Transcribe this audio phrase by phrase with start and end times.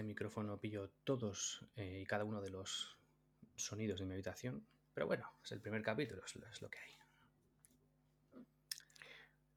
[0.00, 2.96] este micrófono pillo todos eh, y cada uno de los
[3.54, 4.66] sonidos de mi habitación.
[4.94, 6.90] Pero bueno, es el primer capítulo, es, lo que hay.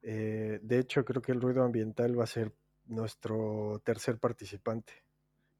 [0.02, 2.52] Eh, de hecho, creo que el ruido ambiental va a ser
[2.84, 4.92] nuestro tercer participante.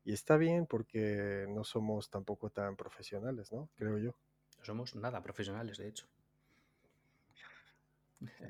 [0.05, 3.71] Y está bien porque no somos tampoco tan profesionales, ¿no?
[3.77, 4.15] Creo yo.
[4.59, 6.07] No somos nada profesionales, de hecho.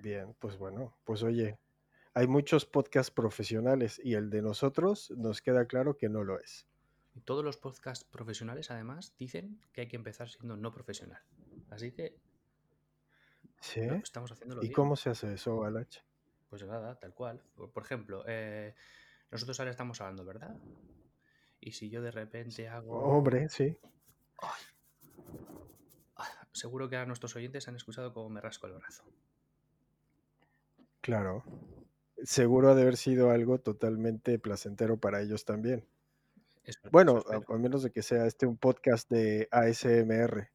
[0.02, 1.58] Bien, pues bueno, pues oye,
[2.14, 6.66] hay muchos podcasts profesionales y el de nosotros nos queda claro que no lo es.
[7.24, 11.22] Todos los podcasts profesionales, además, dicen que hay que empezar siendo no profesional.
[11.70, 12.16] Así que.
[13.60, 13.80] ¿Sí?
[13.80, 15.98] estamos haciendo ¿Y cómo se hace eso, Alach?
[16.50, 17.42] Pues nada, tal cual.
[17.54, 18.74] Por, ejemplo, eh,
[19.30, 20.56] nosotros ahora estamos hablando, ¿verdad?
[21.60, 22.98] Y si yo de repente hago.
[22.98, 23.76] Hombre, sí.
[26.52, 29.02] Seguro que a nuestros oyentes han escuchado cómo me rasco el brazo.
[31.00, 31.42] Claro.
[32.24, 35.84] Seguro ha de haber sido algo totalmente placentero para ellos también.
[36.90, 40.48] bueno, a, menos de que sea este un podcast de ASMR,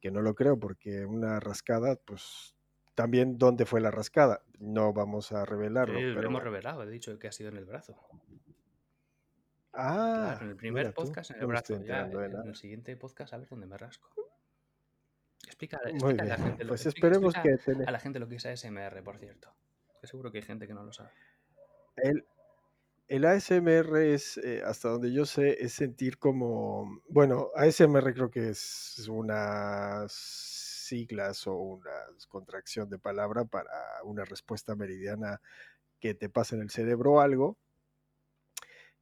[0.00, 2.54] que no lo creo, porque una rascada, pues
[2.94, 4.42] también dónde fue la rascada.
[4.60, 5.94] No vamos a revelarlo.
[5.94, 6.22] pero...
[6.22, 7.96] Lo hemos revelado, he dicho que ha sido en el brazo.
[9.72, 11.82] Ah, en el primer podcast en el brazo.
[11.82, 14.08] Ya, en el siguiente podcast a ver dónde me rasco.
[15.44, 19.02] Explica, a la gente lo, pues esperemos que a la gente lo que es ASMR,
[19.02, 19.52] por cierto.
[20.02, 21.10] Seguro que hay gente que no lo sabe.
[21.96, 22.24] El,
[23.08, 28.48] el ASMR es, eh, hasta donde yo sé, es sentir como, bueno, ASMR creo que
[28.48, 31.90] es unas siglas o una
[32.28, 33.70] contracción de palabra para
[34.04, 35.40] una respuesta meridiana
[36.00, 37.58] que te pasa en el cerebro algo,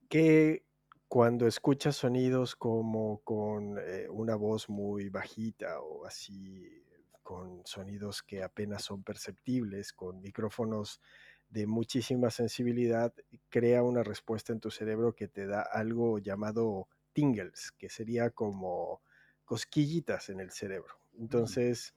[0.09, 0.65] que
[1.09, 6.84] cuando escuchas sonidos como con eh, una voz muy bajita o así,
[7.31, 11.01] con sonidos que apenas son perceptibles, con micrófonos
[11.49, 13.15] de muchísima sensibilidad,
[13.49, 19.01] crea una respuesta en tu cerebro que te da algo llamado tingles, que sería como
[19.45, 20.93] cosquillitas en el cerebro.
[21.13, 21.23] Mm.
[21.23, 21.95] Entonces,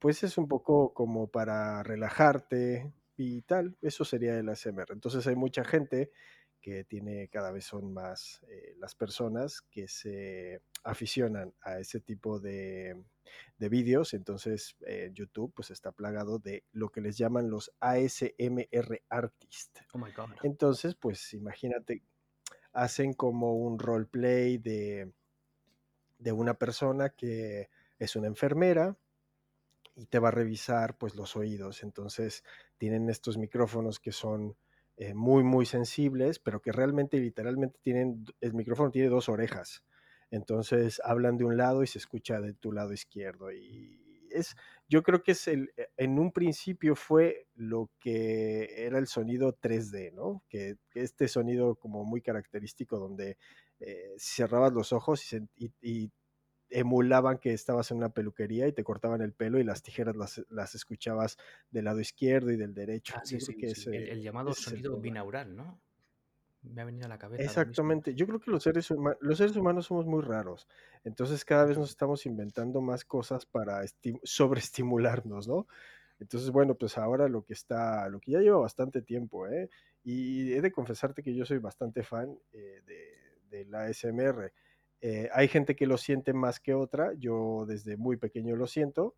[0.00, 4.90] pues es un poco como para relajarte y tal, eso sería el ASMR.
[4.90, 6.10] Entonces hay mucha gente
[6.60, 12.40] que tiene cada vez son más eh, las personas que se aficionan a ese tipo
[12.40, 12.96] de,
[13.58, 14.14] de vídeos.
[14.14, 19.82] Entonces, eh, YouTube pues está plagado de lo que les llaman los ASMR artists.
[19.92, 20.30] Oh my God.
[20.42, 22.02] Entonces, pues imagínate,
[22.72, 25.12] hacen como un roleplay de,
[26.18, 28.96] de una persona que es una enfermera
[29.96, 31.82] y te va a revisar pues los oídos.
[31.82, 32.44] Entonces,
[32.78, 34.56] tienen estos micrófonos que son
[34.96, 39.84] eh, muy, muy sensibles, pero que realmente, literalmente, tienen, el micrófono tiene dos orejas.
[40.34, 43.52] Entonces hablan de un lado y se escucha de tu lado izquierdo.
[43.52, 44.56] Y es,
[44.88, 49.56] yo creo que es el, e, en un principio fue lo que era el sonido
[49.56, 50.42] 3D, ¿no?
[50.48, 53.38] Que, este sonido como muy característico donde
[53.78, 56.10] eh, cerrabas los ojos y, y
[56.68, 60.74] emulaban que estabas en una peluquería y te cortaban el pelo y las tijeras las,
[60.74, 61.36] escuchabas
[61.70, 63.14] del lado izquierdo y del derecho.
[63.16, 63.56] Ah, sí, sí,
[63.92, 65.80] el, llamado sonido binaural, ¿no?
[66.64, 67.42] Me ha venido a la cabeza.
[67.42, 68.14] Exactamente.
[68.14, 68.88] Yo creo que los seres,
[69.20, 70.66] los seres humanos somos muy raros.
[71.04, 73.82] Entonces cada vez nos estamos inventando más cosas para
[74.22, 75.66] sobreestimularnos, ¿no?
[76.20, 79.68] Entonces, bueno, pues ahora lo que está, lo que ya lleva bastante tiempo, ¿eh?
[80.02, 84.52] Y he de confesarte que yo soy bastante fan eh, de, de la ASMR
[85.06, 89.16] eh, hay gente que lo siente más que otra, yo desde muy pequeño lo siento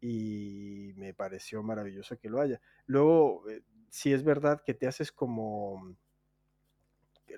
[0.00, 2.60] y me pareció maravilloso que lo haya.
[2.86, 5.96] Luego, eh, si es verdad que te haces como,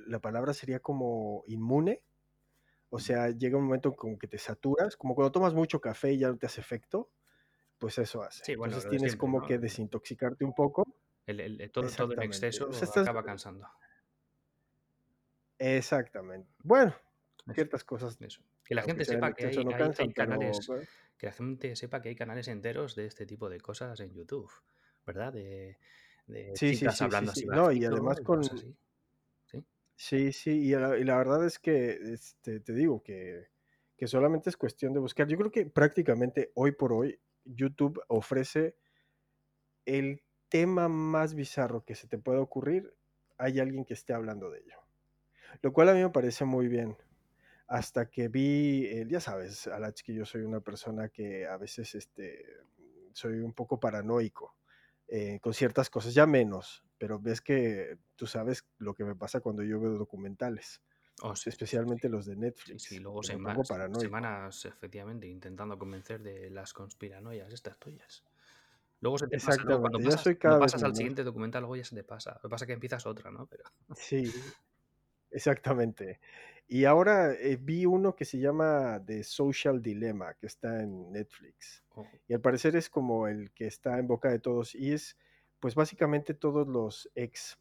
[0.07, 2.03] la palabra sería como inmune,
[2.91, 6.19] o sea, llega un momento como que te saturas, como cuando tomas mucho café y
[6.19, 7.11] ya no te hace efecto,
[7.79, 8.53] pues eso hace.
[8.53, 10.87] Entonces tienes como que desintoxicarte un poco.
[11.27, 13.67] El, todo, todo, en exceso acaba cansando.
[15.59, 16.51] Exactamente.
[16.63, 16.95] Bueno,
[17.55, 18.21] ciertas cosas.
[18.21, 18.43] Eso.
[18.65, 20.69] Que la gente sepa que hay, canales.
[21.17, 24.51] Que la gente sepa que hay canales enteros de este tipo de cosas en YouTube,
[25.07, 25.33] ¿verdad?
[25.33, 25.79] De,
[26.27, 27.47] de sí, chicas sí, hablando así.
[27.47, 28.45] No, y además con.
[28.45, 28.77] ¿Sí?
[29.97, 33.49] Sí, sí, y la, verdad es que este, te digo que,
[33.97, 35.29] que solamente es cuestión de buscar.
[35.29, 38.77] Yo creo que prácticamente hoy por hoy YouTube ofrece
[39.85, 42.95] el tema más bizarro que se te pueda ocurrir,
[43.39, 44.79] hay alguien que esté hablando de ello.
[45.61, 46.97] Lo cual a mí me parece muy bien,
[47.67, 51.95] hasta que vi, eh, ya sabes, Alach, que yo soy una persona que a veces
[51.95, 52.45] este,
[53.13, 54.55] soy un poco paranoico
[55.15, 59.41] eh, con ciertas cosas, ya menos, pero ves que tú sabes lo que me pasa
[59.41, 60.81] cuando yo veo documentales.
[61.21, 62.85] Oh, especialmente los de Netflix.
[62.85, 63.69] Sí, luego semanas,
[64.01, 68.25] semanas, efectivamente, intentando convencer de las conspiranoias estas tuyas.
[69.01, 72.33] Luego se te pasa, cuando pasas, pasas al siguiente documental, luego ya se te pasa.
[72.37, 73.45] Lo que pasa es que empiezas otra, ¿no?
[73.45, 73.65] Pero...
[73.95, 74.23] Sí,
[75.31, 76.21] exactamente.
[76.69, 81.85] Y ahora eh, vi uno que se llama The Social Dilemma, que está en Netflix.
[81.95, 82.07] Oh.
[82.27, 84.75] Y al parecer es como el que está en boca de todos.
[84.75, 85.17] Y es,
[85.61, 87.59] pues básicamente todos los ex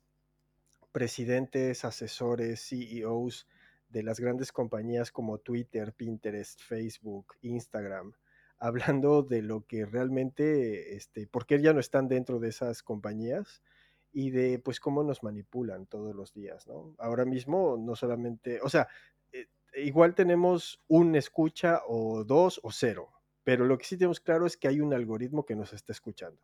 [0.91, 3.47] presidentes, asesores, CEOs
[3.89, 8.13] de las grandes compañías como Twitter, Pinterest, Facebook, Instagram,
[8.57, 13.61] hablando de lo que realmente, este, por qué ya no están dentro de esas compañías
[14.11, 16.95] y de pues cómo nos manipulan todos los días, ¿no?
[16.99, 18.87] Ahora mismo no solamente, o sea,
[19.31, 23.11] eh, igual tenemos un escucha o dos o cero,
[23.43, 26.41] pero lo que sí tenemos claro es que hay un algoritmo que nos está escuchando.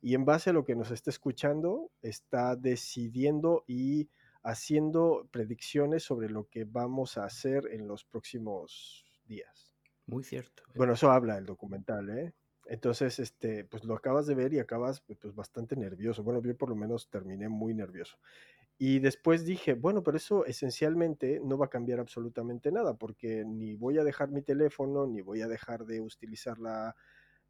[0.00, 4.08] Y en base a lo que nos está escuchando, está decidiendo y
[4.42, 9.76] haciendo predicciones sobre lo que vamos a hacer en los próximos días.
[10.06, 10.62] Muy cierto.
[10.68, 10.72] ¿eh?
[10.76, 12.32] Bueno, eso habla el documental, ¿eh?
[12.68, 16.22] Entonces, este, pues lo acabas de ver y acabas pues, pues bastante nervioso.
[16.22, 18.18] Bueno, yo por lo menos terminé muy nervioso.
[18.76, 23.74] Y después dije, bueno, pero eso esencialmente no va a cambiar absolutamente nada, porque ni
[23.74, 26.94] voy a dejar mi teléfono, ni voy a dejar de utilizar la,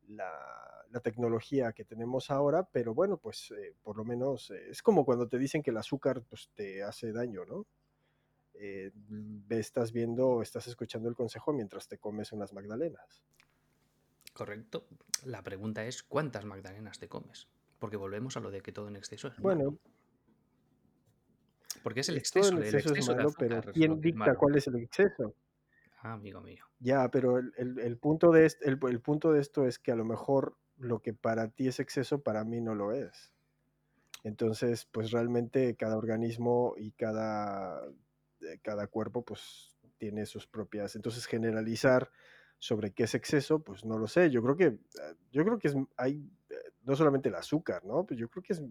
[0.08, 5.04] la, tecnología que tenemos ahora, pero bueno, pues eh, por lo menos eh, es como
[5.04, 7.66] cuando te dicen que el azúcar pues, te hace daño, ¿no?
[8.54, 8.90] Eh,
[9.50, 13.22] estás viendo, estás escuchando el consejo mientras te comes unas magdalenas.
[14.38, 14.86] Correcto.
[15.24, 17.48] La pregunta es, ¿cuántas magdalenas te comes?
[17.80, 19.76] Porque volvemos a lo de que todo en exceso es bueno,
[21.82, 25.34] Porque es el exceso, el exceso, es malo, pero ¿quién dicta cuál es el exceso?
[26.02, 26.64] Ah, amigo mío.
[26.78, 31.00] Ya, pero el, punto de el, punto de esto es que a lo mejor lo
[31.00, 33.32] que para ti es exceso, para mí no lo es.
[34.22, 37.84] Entonces, pues realmente cada organismo y cada,
[38.42, 40.94] eh, cada cuerpo, pues tiene sus propias.
[40.94, 42.12] Entonces, generalizar
[42.58, 44.30] sobre qué es exceso, pues no lo sé.
[44.30, 48.04] Yo creo que, eh, yo creo que es, hay eh, no solamente el azúcar, ¿no?
[48.04, 48.62] Pues yo creo que es,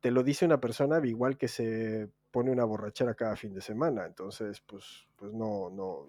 [0.00, 4.06] te lo dice una persona igual que se pone una borrachera cada fin de semana.
[4.06, 6.08] Entonces, pues, pues no, no,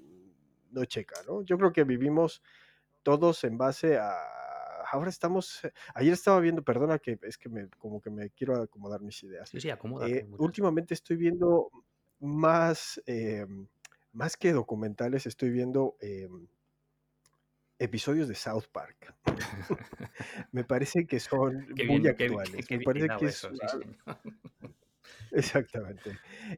[0.71, 1.43] no checa, ¿no?
[1.43, 2.41] Yo creo que vivimos
[3.03, 4.15] todos en base a
[4.91, 5.61] ahora estamos,
[5.93, 9.49] ayer estaba viendo, perdona que es que me, como que me quiero acomodar mis ideas.
[9.49, 11.69] Sí, sí, eh, últimamente estoy viendo
[12.19, 13.67] más, em,
[14.13, 16.47] más que documentales, estoy viendo em,
[17.85, 19.13] episodios de South Park.
[20.51, 22.69] me parece que son muy actuales.
[22.69, 23.47] me parece que es,
[25.31, 26.17] Exactamente.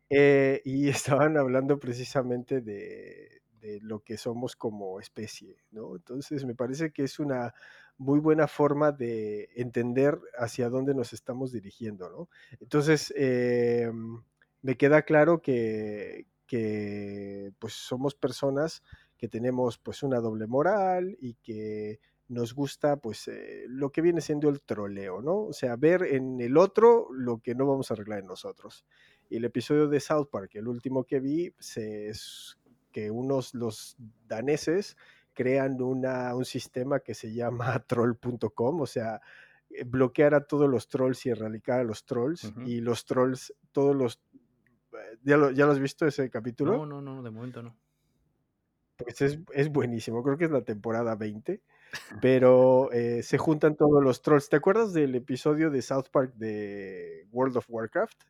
[0.10, 5.96] Eh, y estaban hablando precisamente de, de lo que somos como especie, ¿no?
[5.96, 7.54] Entonces me parece que es una
[7.98, 12.30] muy buena forma de entender hacia dónde nos estamos dirigiendo, ¿no?
[12.60, 14.22] Entonces, em,
[14.62, 18.84] me queda claro que, que, pues somos personas
[19.18, 22.00] que tenemos pues una doble moral y que
[22.30, 25.44] nos gusta pues eh, lo que viene siendo el troleo, ¿no?
[25.44, 28.86] O sea, ver en el otro lo que no vamos a arreglar en nosotros.
[29.30, 32.58] Y el episodio de South Park, el último que vi, se, es
[32.92, 33.96] que unos, los
[34.28, 34.98] daneses,
[35.34, 39.22] crean una, un sistema que se llama troll.com, o sea,
[39.69, 42.52] eh, bloquear a todos los trolls y erradicar a los trolls.
[42.66, 44.22] Y los trolls, todos los...
[44.94, 46.78] Eh, ¿Ya lo, ¿Ya lo has visto ese capítulo?
[46.78, 47.78] No, no, no, de momento no.
[48.97, 51.61] Pues es, es buenísimo, creo que es la temporada 20,
[52.21, 54.49] pero eh, se juntan todos los trolls.
[54.49, 58.23] ¿Te acuerdas del episodio de South Park de World of Warcraft?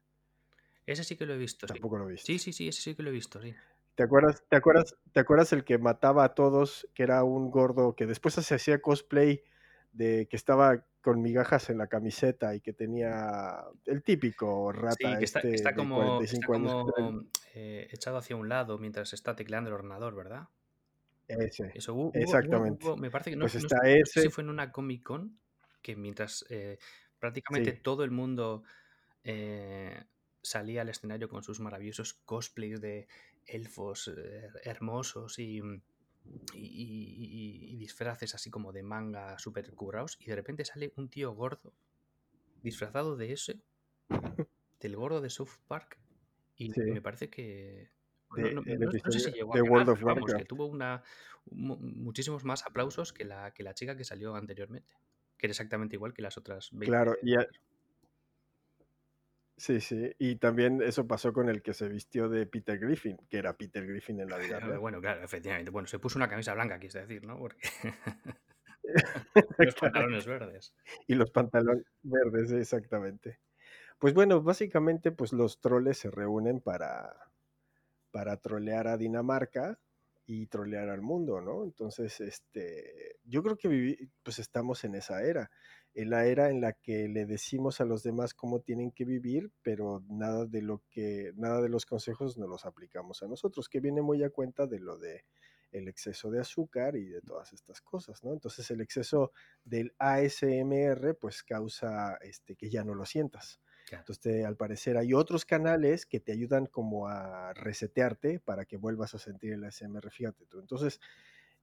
[0.86, 1.68] Ese sí que lo he visto.
[1.68, 2.26] Tampoco lo he visto.
[2.26, 3.54] Sí, sí, sí, ese sí que lo he visto, sí.
[3.96, 7.96] ¿Te acuerdas, te, acuerdas, ¿Te acuerdas el que mataba a todos, que era un gordo,
[7.96, 9.44] que después se hacía cosplay
[9.92, 15.26] de que estaba con migajas en la camiseta y que tenía el típico rata que
[15.26, 16.20] está, este como,
[17.54, 20.50] eh, echado hacia un lado mientras está tecleando el ordenador, ¿verdad?
[21.28, 21.74] Ese,
[22.14, 22.96] exactamente.
[22.96, 24.06] me parece que no, pues no, está ese.
[24.06, 25.38] sé si fue en una Comic Con
[25.82, 26.80] que mientras eh,
[27.20, 28.64] prácticamente todo el mundo
[29.24, 30.04] eh,
[30.42, 33.08] salía al escenario con sus maravillosos cosplays de
[33.46, 35.76] elfos eh, hermosos mm,
[36.54, 41.34] y, y, disfraces así como de manga super currados y de repente sale un tío
[41.34, 41.74] gordo
[42.62, 43.62] disfrazado de ese,
[44.80, 45.98] del gordo de South Park
[46.58, 47.90] y me parece que...
[48.36, 51.04] no, sé si llegó a World of vamos, que tuvo una,
[51.52, 54.94] muchísimos más aplausos que la, que la chica que salió anteriormente,
[55.38, 57.36] que era exactamente igual que las otras 20 Claro, y,
[59.58, 63.40] Sí, sí, y también eso pasó con el que se vistió de Peter Griffin, que
[63.40, 65.72] era Peter Griffin en la vida Bueno, claro, efectivamente.
[65.72, 67.40] Bueno, se puso una camisa blanca, quise decir, ¿no?
[67.40, 67.58] Porque...
[69.58, 70.76] los pantalones verdes.
[71.08, 73.40] Y los pantalones verdes, exactamente.
[73.98, 77.16] Pues bueno, básicamente, pues los troles se reúnen para,
[78.18, 79.80] para trolear a Dinamarca
[80.26, 81.64] y trolear al mundo, ¿no?
[81.64, 85.52] Entonces, este, yo creo que pues estamos en esa era.
[85.94, 89.52] en la era en la que le decimos a los demás cómo tienen que vivir,
[89.62, 93.82] pero nada de lo que, nada de los consejos no los aplicamos a nosotros, que
[93.82, 95.24] viene muy a cuenta de lo de
[95.72, 98.34] el exceso de azúcar y de todas estas cosas, ¿no?
[98.34, 99.32] Entonces el exceso
[99.64, 103.60] del ASMR pues causa este, que ya no lo sientas.
[103.92, 109.14] Entonces, al parecer hay otros canales que te ayudan como a resetearte para que vuelvas
[109.14, 110.60] a sentir el ASMR, fíjate tú.
[110.60, 111.00] Entonces,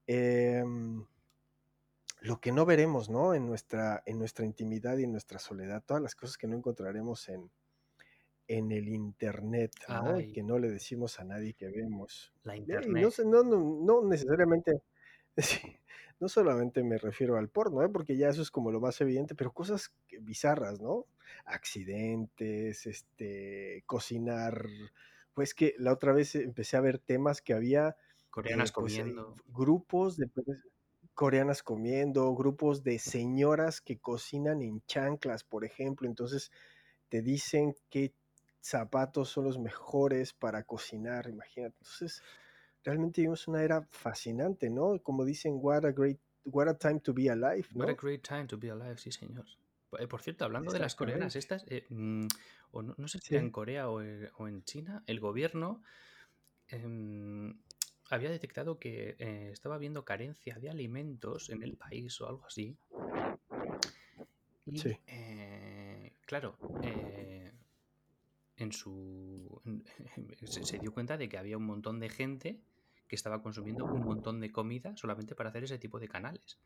[0.06, 1.04] em,
[2.20, 3.34] lo que no veremos, ¿no?
[3.34, 7.28] En nuestra, en nuestra intimidad y en nuestra soledad, todas las cosas que no encontraremos
[7.28, 7.50] en,
[8.48, 10.20] en el internet, ¿no?
[10.20, 12.32] Y que no le decimos a nadie que vemos.
[12.42, 13.12] La internet.
[13.26, 14.82] no, no, no, necesariamente,
[16.20, 17.88] no solamente me refiero al porno, ¿eh?
[17.88, 21.06] porque ya eso es como lo más evidente, pero cosas bizarras, ¿no?
[21.44, 24.66] Accidentes, este, cocinar.
[25.34, 27.96] Pues que la otra vez empecé a ver temas que había.
[28.30, 29.36] Coreanas eh, pues, eh, comiendo.
[29.48, 30.28] grupos de
[31.14, 36.08] coreanas comiendo, grupos de señoras que cocinan en chanclas, por ejemplo.
[36.08, 36.50] Entonces
[37.08, 38.12] te dicen qué
[38.60, 41.76] zapatos son los mejores para cocinar, imagínate.
[41.80, 42.22] Entonces,
[42.82, 44.98] realmente vivimos una era fascinante, ¿no?
[45.02, 48.46] Como dicen, what a great, what a time to be alive, What a great time
[48.46, 49.44] to be alive, sí, señor.
[49.98, 52.26] Eh, por cierto, hablando de las coreanas estas, eh, mm,
[52.72, 55.82] o no, sé si en Corea eh, o, en China, el gobierno
[56.68, 57.58] em,
[58.10, 59.16] había detectado que
[59.52, 62.76] estaba habiendo carencia de alimentos en el país o algo así.
[64.66, 64.96] Y, sí.
[66.26, 66.56] claro,
[68.56, 69.60] en su
[70.44, 72.60] se, dio cuenta de que había un montón de gente
[73.06, 76.58] que estaba consumiendo un montón de comida solamente para hacer ese tipo de canales.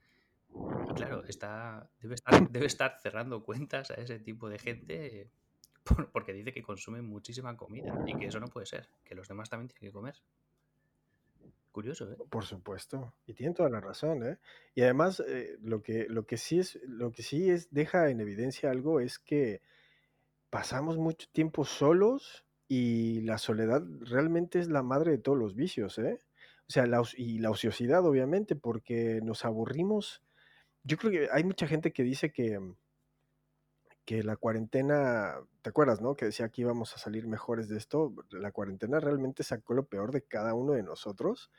[0.90, 5.30] Y claro, está, debe, estar, debe estar cerrando cuentas a ese tipo de gente
[6.12, 9.48] porque dice que consume muchísima comida y que eso no puede ser, que los demás
[9.48, 10.16] también tienen que comer.
[11.72, 12.16] Curioso, ¿eh?
[12.28, 14.38] Por supuesto, y tiene toda la razón, ¿eh?
[14.74, 18.20] Y además, eh, lo, que, lo que sí es, lo que sí es, deja en
[18.20, 19.60] evidencia algo es que
[20.50, 25.98] pasamos mucho tiempo solos y la soledad realmente es la madre de todos los vicios,
[25.98, 26.18] ¿eh?
[26.68, 30.22] O sea, la, y la ociosidad, obviamente, porque nos aburrimos.
[30.88, 32.58] Yo creo que hay mucha gente que dice que,
[34.06, 36.16] que la cuarentena, ¿te acuerdas, no?
[36.16, 38.14] Que decía que íbamos a salir mejores de esto.
[38.30, 41.50] La cuarentena realmente sacó lo peor de cada uno de nosotros.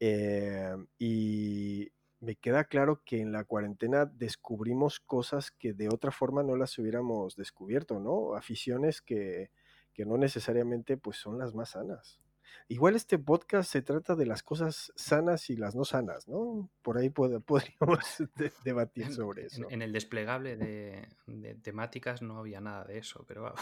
[0.00, 1.92] Eh, y,
[2.24, 6.78] me queda claro que en la cuarentena descubrimos cosas que de otra forma no las
[6.78, 8.34] hubiéramos descubierto, ¿no?
[8.34, 9.50] Aficiones que,
[9.98, 12.20] no necesariamente pues son las más sanas.
[12.68, 16.70] Igual este podcast se trata de las cosas sanas y las no sanas, ¿no?
[16.82, 17.10] Por ahí
[17.46, 18.22] podríamos
[18.64, 19.66] debatir sobre eso.
[19.70, 21.08] En, el desplegable de,
[21.62, 23.54] temáticas no había nada de eso, pero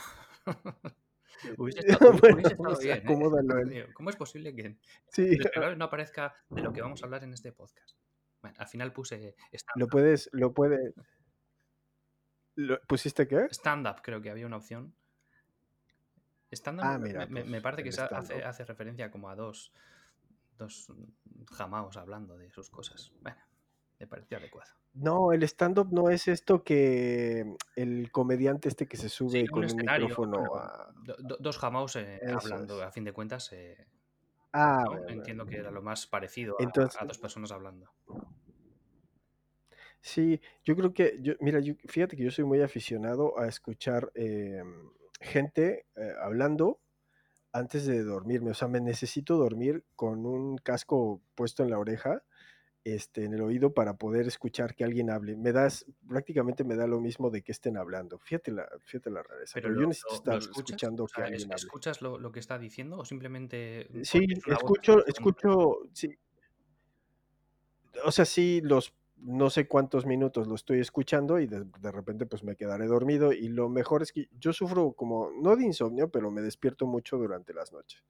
[1.59, 2.13] hubiese estado,
[2.81, 3.03] bien.
[3.73, 3.87] ¿eh?
[3.95, 4.77] ¿Cómo es posible que
[5.09, 5.39] sí.
[5.77, 7.97] no aparezca de lo que vamos a hablar en este podcast?
[8.41, 9.37] Bueno, al final puse
[9.77, 10.95] Lo puedes, lo puedes.
[12.87, 13.47] ¿Pusiste qué?
[13.51, 14.95] Stand-up, creo que había una opción.
[16.53, 19.73] Stand-up ah, me, pues, parece que hace, hace, referencia como a dos,
[20.59, 20.93] dos
[21.51, 23.13] jamaos hablando de sus cosas.
[23.21, 23.39] Bueno,
[23.99, 24.71] me pareció adecuado.
[24.95, 29.77] No, el stand-up no es esto que el comediante este que se sube con un,
[29.77, 30.45] micrófono
[31.41, 33.51] Dos jamaos eh, hablando, a fin de cuentas.
[33.53, 33.87] Eh,
[34.53, 37.91] Ah, Entiendo que era lo más parecido a, dos personas hablando.
[40.01, 44.11] Sí, yo creo que, yo, mira, yo, fíjate que yo soy muy aficionado a escuchar
[44.15, 44.91] em,
[45.23, 46.81] gente eh, hablando
[47.53, 48.51] antes de dormirme.
[48.51, 52.23] O sea, me necesito dormir con un casco puesto en la oreja
[52.85, 55.37] este, en el oído para poder escuchar que alguien hable.
[55.37, 58.19] Me das, prácticamente me da lo mismo de que estén hablando.
[58.19, 59.55] Fíjate la, fíjate la rareza.
[59.55, 61.55] Pero, yo necesito estar escuchando que alguien hable.
[61.55, 63.89] ¿Escuchas lo, que está diciendo o simplemente...
[64.05, 66.17] Sí, escucho, escucho, sí.
[68.05, 72.27] O sea, sí, los no sé cuántos minutos lo estoy escuchando y de, de, repente
[72.27, 76.11] pues me quedaré dormido y lo mejor es que yo sufro como, no de insomnio,
[76.11, 78.03] pero me despierto mucho durante las noches.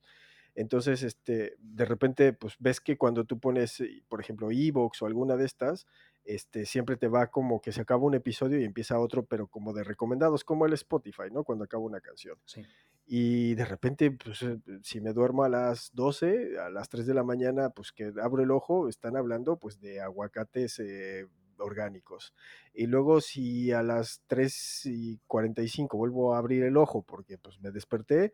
[0.54, 5.06] Entonces, este, de repente, pues ves que cuando tú pones, eh, por ejemplo, Evox o
[5.06, 5.86] alguna de estas,
[6.24, 9.72] este, siempre te va como que se acaba un episodio y empieza otro, pero como
[9.72, 11.42] de recomendados, como el Spotify, ¿no?
[11.42, 12.36] Cuando acaba una canción.
[12.44, 12.62] Sí.
[13.04, 17.14] Y de repente, pues, eh, si me duermo a las 12, a las 3 de
[17.14, 21.26] la mañana, pues que abro el ojo, están hablando pues de aguacates eh,
[21.58, 22.34] orgánicos.
[22.72, 27.60] Y luego si a las 3 y 45 vuelvo a abrir el ojo porque pues
[27.60, 28.32] me desperté,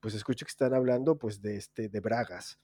[0.00, 2.58] pues escucho que están hablando pues de, este, de Bragas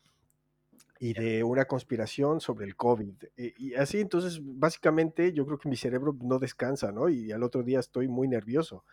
[0.99, 3.15] y de una conspiración sobre el COVID.
[3.37, 7.09] Eh, y, así, entonces, básicamente yo creo que mi cerebro no descansa, ¿no?
[7.09, 8.85] Y al otro día estoy muy nervioso,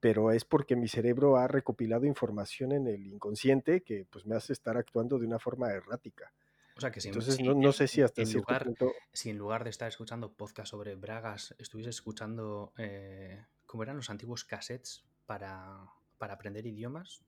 [0.00, 4.52] pero es porque mi cerebro ha recopilado información en el inconsciente que pues me hace
[4.52, 6.32] estar actuando de una forma errática.
[6.76, 9.28] O sea que si, Entonces, si no, no sé si hasta en lugar, punto, si
[9.28, 14.44] en lugar de estar escuchando podcast sobre bragas, estuviese escuchando eh, cómo eran los antiguos
[14.44, 15.78] cassettes para,
[16.16, 17.22] para aprender idiomas,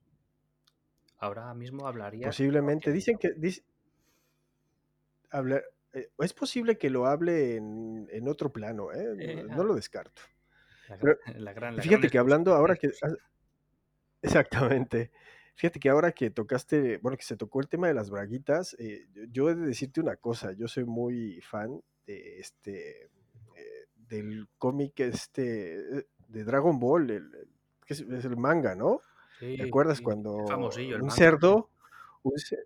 [1.18, 3.34] ahora mismo hablarías mejor posiblemente, dicen que,
[5.92, 9.14] eh, es posible que lo hable en, en otro plano, ¿eh?
[9.18, 10.22] Eh, No, no ah, lo descarto.
[10.92, 12.90] La, gran, Pero la gran, gran fíjate que hablando ahora que,
[14.20, 15.10] exactamente,
[15.54, 19.06] fíjate que ahora que tocaste, bueno, que se tocó el tema de las braguitas, eh,
[19.30, 25.00] yo, he de decirte una cosa, yo soy muy fan de este, eh, del cómic
[25.00, 27.48] este, eh, de Dragon Ball, el, el-
[27.84, 29.00] que es, es el manga, ¿no?
[29.56, 31.70] ¿Te Sí, acuerdas sí, cuando el un cerdo,
[32.22, 32.64] un ce-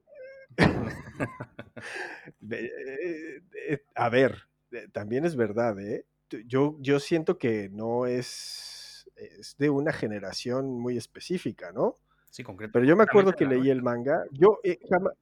[2.40, 4.48] de- eh, a ver,
[4.92, 6.04] también es verdad, ¿eh?
[6.46, 11.98] Yo, yo siento que no es, es de una generación muy específica, ¿no?
[12.30, 14.24] Sí, concreto, Pero yo me acuerdo que leí el manga.
[14.32, 15.12] Yo, eh, jama-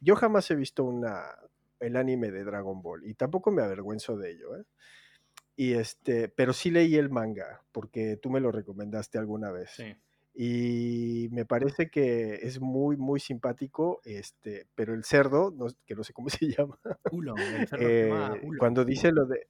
[0.00, 1.24] yo jamás he visto una,
[1.80, 4.64] el anime de Dragon Ball y tampoco me avergüenzo de ello, ¿eh?
[5.56, 9.70] Y este, pero sí leí el manga porque tú me lo recomendaste alguna vez.
[9.70, 9.94] Sí.
[10.34, 16.04] Y me parece que es muy, muy simpático, este, pero el cerdo, no- que no
[16.04, 16.78] sé cómo se llama,
[17.10, 19.46] Ulon, el cerdo se llama eh, cuando dice lo de,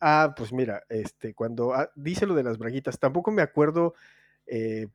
[0.00, 3.94] ah, pues mira, este, cuando ah, dice lo de las braguitas, tampoco me acuerdo
[4.46, 4.88] eh,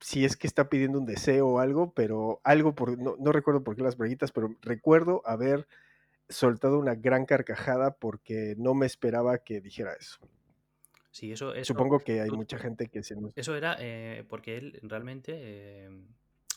[0.00, 3.62] si es que está pidiendo un deseo o algo, pero algo por, no, no recuerdo
[3.64, 5.66] por qué las braguitas, pero recuerdo haber
[6.28, 10.18] soltado una gran carcajada porque no me esperaba que dijera eso.
[11.10, 13.32] Sí, eso, eso, Supongo que hay tú- mucha gente que se nos...
[13.36, 15.88] eso era eh, porque él realmente, eh,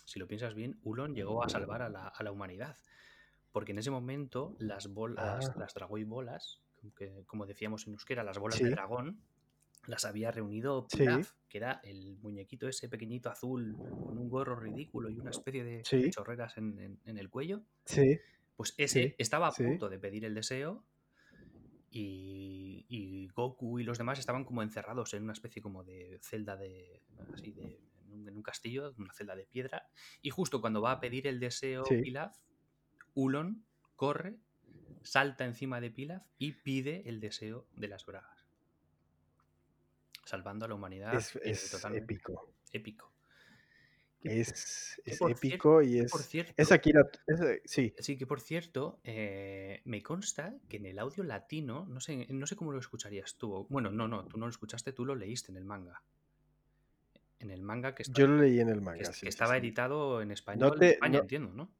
[0.04, 2.76] si lo piensas bien, Ulon llegó a salvar a la, a la humanidad.
[3.54, 6.60] Porque en ese momento las bolas, Ah, las Dragoi bolas,
[6.96, 9.24] que, como decíamos en euskera, las bolas de dragón,
[9.88, 14.56] las había reunido sí, Pilaf, que era el muñequito ese pequeñito azul con un gorro
[14.58, 17.66] ridículo y una especie de, sí, chorreras en, en- en el cuello.
[17.86, 18.20] sí,
[18.56, 20.88] Pues ese estaba a punto de pedir el deseo
[21.92, 26.56] y, y Goku y los demás estaban como encerrados en una especie como de celda
[26.56, 29.90] de así de en un, en un castillo, una celda de piedra.
[30.22, 32.00] Y justo cuando va a pedir el deseo.
[32.02, 32.36] Pilaf,
[33.16, 33.66] Ulon
[33.96, 34.40] corre,
[35.04, 38.46] salta encima de Pilaf y pide el deseo de las bragas,
[40.26, 42.54] salvando a la humanidad Es, eh, es totalmente épico.
[42.72, 43.14] épico.
[44.22, 46.54] Que, Es, que es cierto, épico y que por es...
[46.58, 47.10] Es Akira...
[47.26, 47.94] es, eh, sí.
[48.00, 52.46] Sí, que por cierto, eh, me consta que en el audio latino, no sé, no
[52.46, 53.66] sé cómo lo escucharías tú.
[53.70, 56.04] Bueno, no, no, tú no lo escuchaste, tú lo leíste en el manga.
[57.40, 59.28] En el manga que, está, Yo lo leí en el que, manga, que sí, sí,
[59.28, 60.90] estaba editado en No español en.
[60.90, 61.72] España, No, entiendo, ¿no?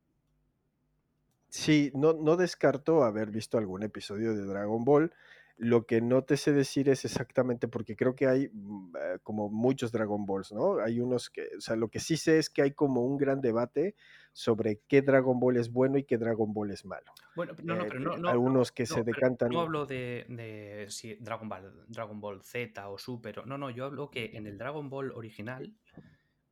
[1.50, 5.14] Sí, no, no descarto haber visto algún episodio de Dragon Ball.
[5.58, 9.50] Lo que no te sé decir es exactamente, porque creo que hay mm, eh, como
[9.50, 10.80] muchos Dragon Balls, ¿no?
[10.80, 13.42] Hay unos que, o sea, lo que sí sé es que hay como un gran
[13.42, 13.96] debate
[14.32, 17.12] sobre qué Dragon Ball es bueno y qué Dragon Ball es malo.
[17.36, 19.86] Bueno, no, no, Eh, pero no, no, no, algunos que no, se decantan, no hablo
[19.86, 23.46] de, de si Dragon Ball, Dragon Ball Z o Super.
[23.46, 25.76] No, no, yo hablo que en el Dragon Ball original,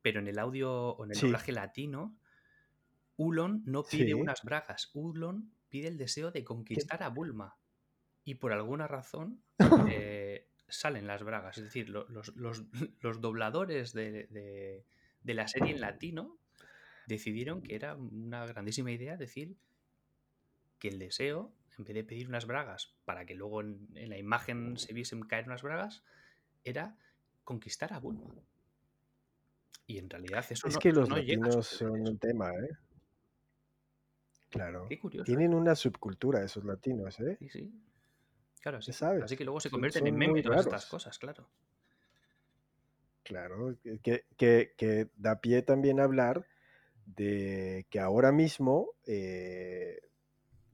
[0.02, 2.18] pero en el audio o en el sí, doblaje latino,
[3.18, 6.44] Ulon no pide sí, unas bragas, Ulon pide el deseo de ¿qué?
[6.44, 7.56] conquistar a Bulma.
[8.24, 9.42] Y por alguna razón
[9.92, 11.58] eh, salen las bragas.
[11.58, 12.64] Es decir, lo- los, los-
[13.00, 14.84] los dobladores de, de-
[15.22, 16.38] de la serie en latino
[17.06, 19.56] decidieron que era una grandísima idea decir
[20.78, 24.18] que el deseo, en vez de pedir unas bragas para que luego en, en la
[24.18, 26.04] imagen se viesen caer unas bragas,
[26.64, 26.96] era
[27.44, 28.34] conquistar a Bulma.
[29.86, 32.68] Y en realidad eso Es no, que los no latinos son un tema, ¿eh?
[34.50, 34.86] Claro.
[34.88, 37.36] Qué curioso Tienen una subcultura esos latinos, ¿eh?
[37.38, 37.72] Sí, sí.
[38.60, 38.90] Claro, sí.
[38.90, 41.48] Así sabes, que luego se son, convierten en meme muy todas estas cosas, claro.
[43.22, 46.46] Claro, que, que, da pie también a hablar
[47.04, 50.00] de que ahora mismo eh,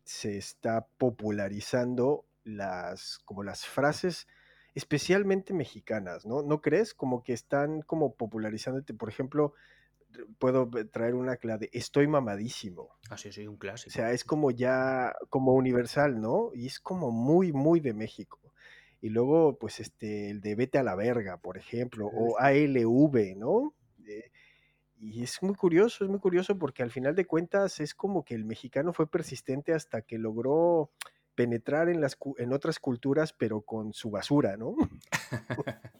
[0.04, 4.28] se está popularizando las, como las frases
[4.74, 6.42] especialmente mexicanas, ¿no?
[6.42, 6.94] ¿No crees?
[6.94, 9.54] Como que están como popularizándote, por ejemplo,
[10.38, 12.90] puedo traer una que la de estoy mamadísimo.
[13.10, 13.90] Ah, sí, sí, un O clásico.
[13.90, 16.50] sea, es como ya, como universal, ¿no?
[16.54, 18.40] Y es como muy, muy de México.
[19.00, 22.38] Y luego, pues, este, el de vete a la verga, por ejemplo, Sí, o.
[22.40, 23.74] ALV, ¿no?
[24.06, 24.30] Eh,
[24.96, 28.34] y es muy curioso, es muy curioso porque al final de cuentas es como que
[28.34, 30.90] el mexicano fue persistente hasta que logró
[31.34, 34.74] penetrar en, las, en otras culturas, pero con su basura, ¿no?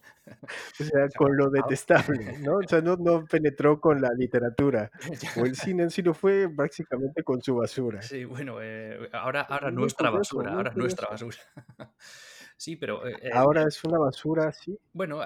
[0.81, 2.57] O sea, con lo ahora- detestable, ¿no?
[2.57, 4.91] O sea, no, no penetró con la literatura
[5.41, 8.03] o el cine sí, lo fue prácticamente con su basura.
[8.03, 11.37] Sí, bueno, eh, ahora, Es ahora nuestra curioso, basura, ahora nuestra basura.
[12.57, 14.79] Sí, pero eh, eh, Ahora eh, es una basura así.
[14.93, 15.21] bueno,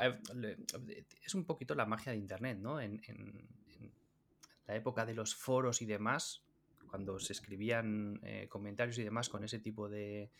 [1.22, 2.80] es un poquito la magia de Internet, ¿no?
[2.80, 3.48] En, en-
[3.80, 3.92] en
[4.66, 6.42] la época de los foros y demás,
[6.88, 10.30] cuando se escribían eh, comentarios y demás con ese tipo de,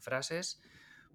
[0.00, 0.60] frases,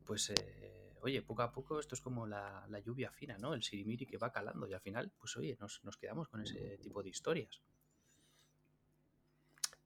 [0.06, 3.54] pues eh, oye, poco a poco esto es como la, lluvia fina, ¿no?
[3.54, 7.04] El sirimiri que va calando y al final, pues oye, nos quedamos con ese tipo
[7.04, 7.62] de historias.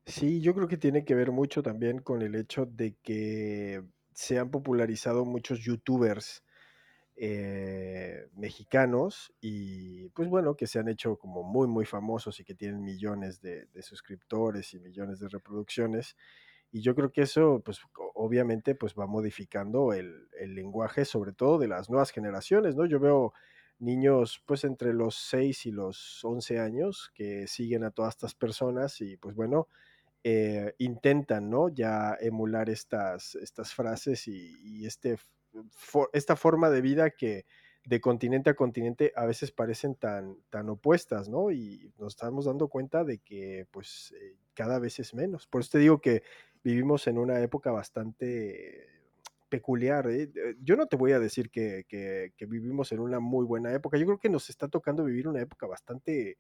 [0.08, 3.84] Sí, yo creo que tiene que ver mucho también con el hecho de que
[4.14, 6.44] se han popularizado muchos youtubers
[7.18, 12.56] eh, mexicanos y pues bueno, que se han hecho como muy, muy famosos y que
[12.56, 16.16] tienen millones de, suscriptores y millones de reproducciones.
[16.72, 17.80] Y yo creo que eso, pues
[18.14, 22.86] obviamente, pues va modificando el, el, lenguaje, sobre todo de las nuevas generaciones, ¿no?
[22.86, 23.34] Yo veo
[23.80, 29.02] niños, pues entre los 6 y los 11 años que siguen a todas estas personas
[29.02, 29.68] y pues bueno,
[30.24, 31.70] eh, intentan, ¿no?
[31.70, 35.18] Ya emular estas, estas frases y, este,
[36.14, 37.46] esta forma de vida que
[37.86, 41.52] de continente a continente a veces parecen tan, tan opuestas, ¿no?
[41.52, 45.48] Y nos estamos dando cuenta de que pues eh, cada vez es menos.
[45.48, 46.22] Por eso te digo que
[46.64, 48.90] vivimos en una época bastante
[49.48, 50.10] peculiar.
[50.10, 50.30] ¿eh?
[50.62, 53.98] Yo no te voy a decir que, que, vivimos en una muy buena época.
[53.98, 56.38] Yo creo que nos está tocando vivir una época bastante,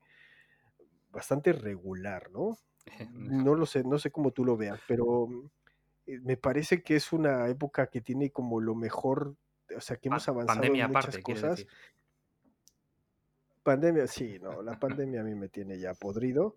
[1.11, 2.57] bastante regular, ¿no?
[3.13, 5.49] No lo sé, no sé cómo tú lo veas, pero eh,
[6.23, 9.35] me parece que es una época que tiene como lo mejor,
[9.75, 11.65] o sea, que hemos avanzado en muchas aparte, cosas.
[13.63, 16.55] Pandemia, sí, no, la pandemia a mí me tiene ya podrido.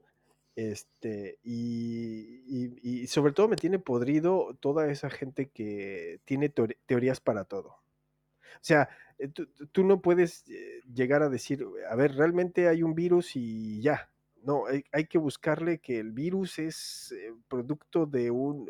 [0.57, 6.49] Este, y, y, sobre todo me tiene podrido toda esa gente que tiene
[6.87, 7.69] teorías para todo.
[7.69, 12.83] O sea, eh, tú, tú, no puedes eh, llegar a decir, a ver, realmente hay
[12.83, 14.11] un virus y ya,
[14.43, 18.69] no, hay, que buscarle que el virus es eh, producto de un...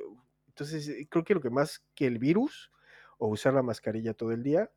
[0.60, 2.70] Entonces, eh, creo que lo que más que el virus,
[3.16, 4.70] o usar la mascarilla todo el día,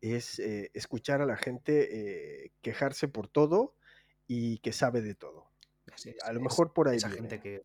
[0.00, 3.76] es eh, escuchar a la gente quejarse por todo
[4.26, 5.46] y que sabe de todo.
[6.24, 6.98] a lo mejor por ahí.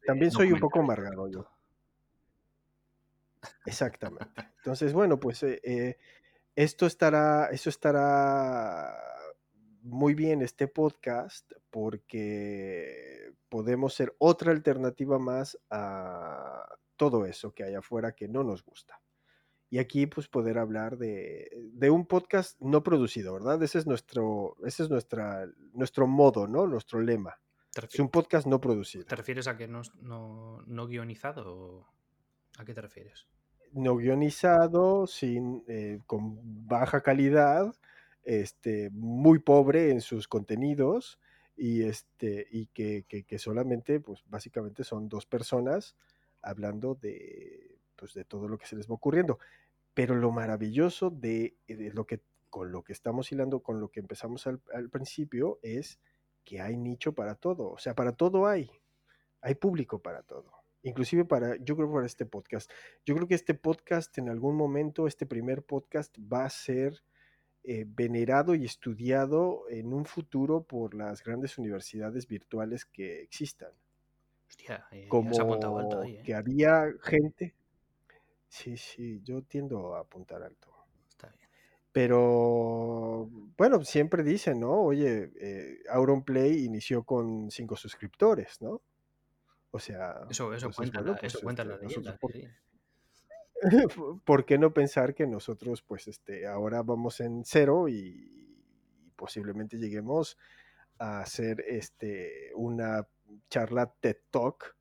[0.05, 1.49] También soy un poco amargado yo.
[3.65, 4.51] Exactamente.
[4.57, 5.43] Entonces, bueno, pues
[6.55, 8.95] esto estará, eso estará
[9.81, 17.75] muy bien este podcast porque podemos ser otra alternativa más a todo eso que hay
[17.75, 18.99] afuera que no nos gusta.
[19.69, 21.49] Y aquí pues poder hablar de,
[21.89, 23.61] un podcast no producido, ¿verdad?
[23.63, 26.67] Ese es nuestro, ese es nuestra, nuestro modo, ¿no?
[26.67, 27.39] Nuestro lema.
[27.75, 29.05] Es un podcast no producido.
[29.05, 31.43] ¿Te refieres a que no, no, guionizado?
[31.45, 31.87] O
[32.57, 33.27] ¿A qué te refieres?
[33.73, 37.75] No guionizado, sin, eh, con baja calidad,
[38.23, 41.19] este, muy pobre en sus contenidos
[41.57, 45.95] y, este, y que, solamente, pues básicamente son dos personas
[46.45, 49.39] hablando de, pues, de todo lo que se les va ocurriendo.
[49.93, 54.47] Pero lo maravilloso de, lo que, con lo que estamos hilando, con lo que empezamos
[54.47, 55.99] al, principio, es
[56.43, 57.71] que hay nicho para todo.
[57.71, 58.69] O sea, para todo hay.
[59.41, 62.69] Hay público para todo inclusive para, yo creo para este podcast.
[63.07, 67.01] Yo creo que este podcast en algún momento, este primer podcast va a ser
[67.63, 73.71] eh, venerado y estudiado en un futuro por las grandes universidades virtuales que existan.
[74.57, 76.21] Hostia, eh, como alto ahí, ¿eh?
[76.23, 77.55] que había gente.
[78.47, 80.73] Sí, sí, yo tiendo a apuntar alto.
[81.09, 81.49] Está bien.
[81.91, 84.71] Pero bueno, siempre dicen, ¿no?
[84.71, 88.81] Oye, eh, Auronplay inició con cinco suscriptores, ¿no?
[89.71, 92.17] O sea, eso, eso cuenta, la, eso cuenta la leyenda.
[94.25, 98.31] ¿por qué no pensar que nosotros, pues, este, ahora vamos en cero y,
[99.15, 100.37] posiblemente lleguemos
[100.97, 103.07] a hacer este, una
[103.49, 104.75] charla TED Talk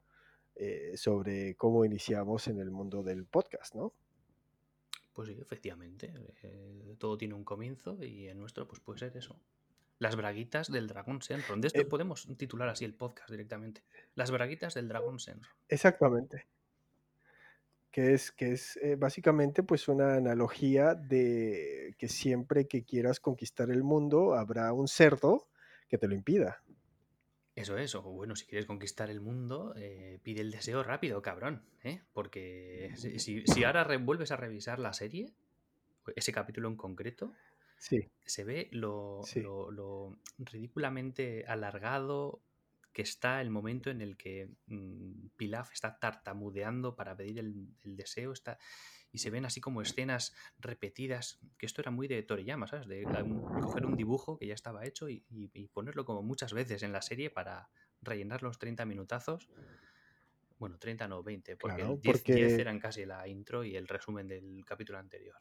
[0.54, 3.92] eh, sobre cómo iniciamos en el mundo del podcast, ¿no?
[5.12, 6.12] Pues sí, efectivamente.
[6.42, 9.38] Eh, todo tiene un comienzo y en nuestro, pues puede ser eso.
[9.98, 11.60] Las braguitas del Dragón Senron.
[11.60, 13.84] De esto eh podemos titular así el podcast directamente.
[14.14, 15.48] Las braguitas del Dragón Senron.
[15.68, 16.46] Exactamente
[17.94, 23.70] que es, que es eh, básicamente pues una analogía de que siempre que quieras conquistar
[23.70, 25.46] el mundo habrá un cerdo
[25.88, 26.63] que te lo impida.
[27.54, 31.62] Eso es, o bueno, si quieres conquistar el mundo, eh, pide el deseo rápido, cabrón,
[31.84, 32.02] ¿eh?
[32.12, 35.32] Porque si, si ahora vuelves a revisar la serie,
[36.16, 37.32] ese capítulo en concreto,
[37.78, 38.08] sí.
[38.24, 39.22] se ve lo,
[39.70, 42.40] lo ridículamente alargado,
[42.94, 48.32] que está el momento en el que mm, Pilaf está tartamudeando para pedir el, deseo,
[48.32, 48.58] está,
[49.14, 52.88] y se ven así como escenas repetidas, que esto era muy de Toriyama, ¿sabes?
[52.88, 53.06] De
[53.62, 55.22] coger un dibujo que ya estaba hecho y,
[55.72, 57.70] ponerlo como muchas veces en la serie para
[58.02, 59.48] rellenar los 30 minutazos.
[60.58, 64.98] Bueno, 30 no, 20, porque, 10, eran casi la intro y el resumen del capítulo
[64.98, 65.38] anterior.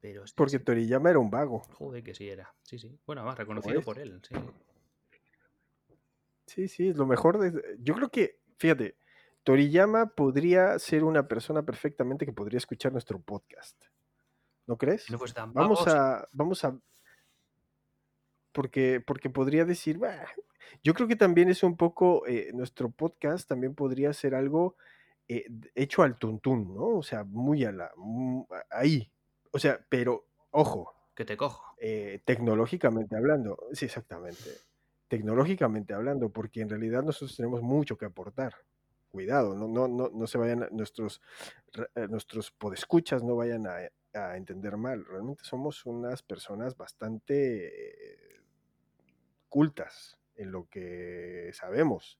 [0.00, 1.60] Pero porque Toriyama era un vago.
[1.74, 2.54] Joder, que sí era.
[2.62, 2.98] Sí, sí.
[3.06, 4.34] Bueno, además reconocido por él, sí.
[6.46, 7.76] Sí, sí, es lo mejor de...
[7.80, 8.96] Yo creo que, fíjate,
[9.46, 13.80] Toriyama podría ser una persona perfectamente que podría escuchar nuestro podcast.
[14.66, 15.08] ¿No crees?
[15.08, 16.76] No, pues Vamos a, vamos a,
[18.52, 20.26] porque, porque podría decir, "Bah".
[20.82, 24.74] yo creo que también es un poco, eh, nuestro podcast también podría ser algo
[25.28, 26.98] eh, hecho al tuntún, ¿no?
[26.98, 27.92] O sea, muy a la,
[28.70, 29.12] ahí.
[29.52, 31.62] O sea, pero, ojo, Que te cojo.
[31.78, 34.50] eh, tecnológicamente hablando, sí, exactamente,
[35.08, 38.54] tecnológicamente hablando, porque en realidad nosotros tenemos mucho que aportar.
[39.10, 41.20] Cuidado, no, no, no, no se vayan a- nuestros,
[41.94, 43.76] eh, nuestros podescuchas no vayan a,
[44.14, 45.04] a entender mal.
[45.04, 48.40] Realmente somos unas personas bastante eh,
[49.48, 52.18] cultas en lo que sabemos.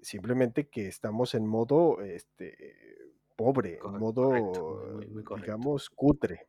[0.00, 4.40] Simplemente que estamos en modo este, pobre, en modo, muy,
[4.94, 5.46] muy, muy correcto.
[5.46, 6.46] digamos, cutre.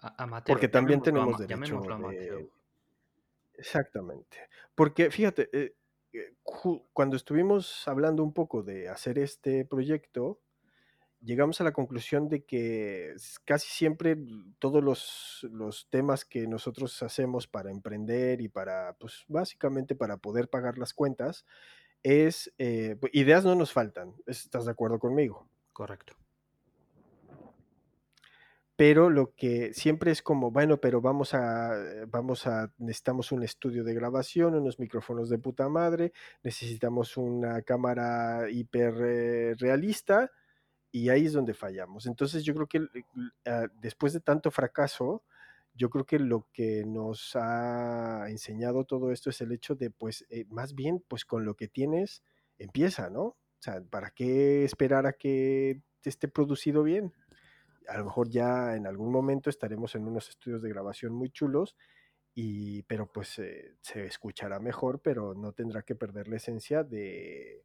[0.00, 2.48] A- Amateur, Porque también tenemos ama- derecho de...
[3.56, 4.36] Exactamente.
[4.74, 5.74] Porque fíjate, eh,
[6.92, 10.40] cuando estuvimos hablando un poco de hacer este proyecto,
[11.20, 14.16] llegamos a la conclusión de que casi siempre
[14.58, 20.48] todos los, los temas que nosotros hacemos para emprender y para, pues básicamente para poder
[20.48, 21.44] pagar las cuentas,
[22.02, 25.48] es, eh, ideas no nos faltan, ¿estás de acuerdo conmigo?
[25.72, 26.23] Correcto.
[28.76, 33.42] Pero lo que siempre es como, bueno, pero vamos a, eh, vamos a, necesitamos un
[33.44, 40.30] estudio de grabación, unos micrófonos de puta madre, necesitamos una cámara hiper eh, realista
[40.92, 42.06] y ahí es donde fallamos.
[42.06, 42.90] Entonces yo creo que el-
[43.46, 45.24] ah, después de tanto fracaso,
[45.74, 50.24] yo creo que lo que nos ha enseñado todo esto es el hecho de, pues,
[50.30, 52.22] eh, más bien, pues con lo que tienes,
[52.58, 53.22] empieza, ¿no?
[53.24, 57.12] O sea, ¿para qué esperar a que esté producido bien?
[57.88, 61.76] A lo mejor ya en algún momento estaremos en unos estudios de grabación muy chulos,
[62.34, 67.64] y, pero pues eh, se escuchará mejor, pero no tendrá que perder la esencia de,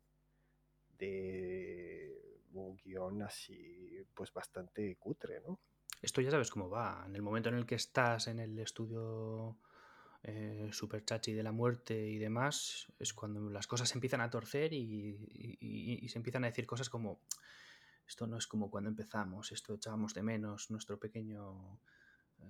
[0.97, 2.15] de
[2.53, 5.59] un guion así, pues bastante cutre, ¿no?
[6.01, 7.03] Esto ya sabes cómo va.
[7.07, 9.57] En el momento en el que estás en el estudio
[10.23, 14.29] eh, super chachi de la muerte y demás, es cuando las cosas se empiezan a
[14.29, 17.21] torcer y, se empiezan a decir cosas como,
[18.09, 21.79] esto no es como cuando empezamos, esto echábamos de menos nuestro pequeño,
[22.39, 22.43] eh,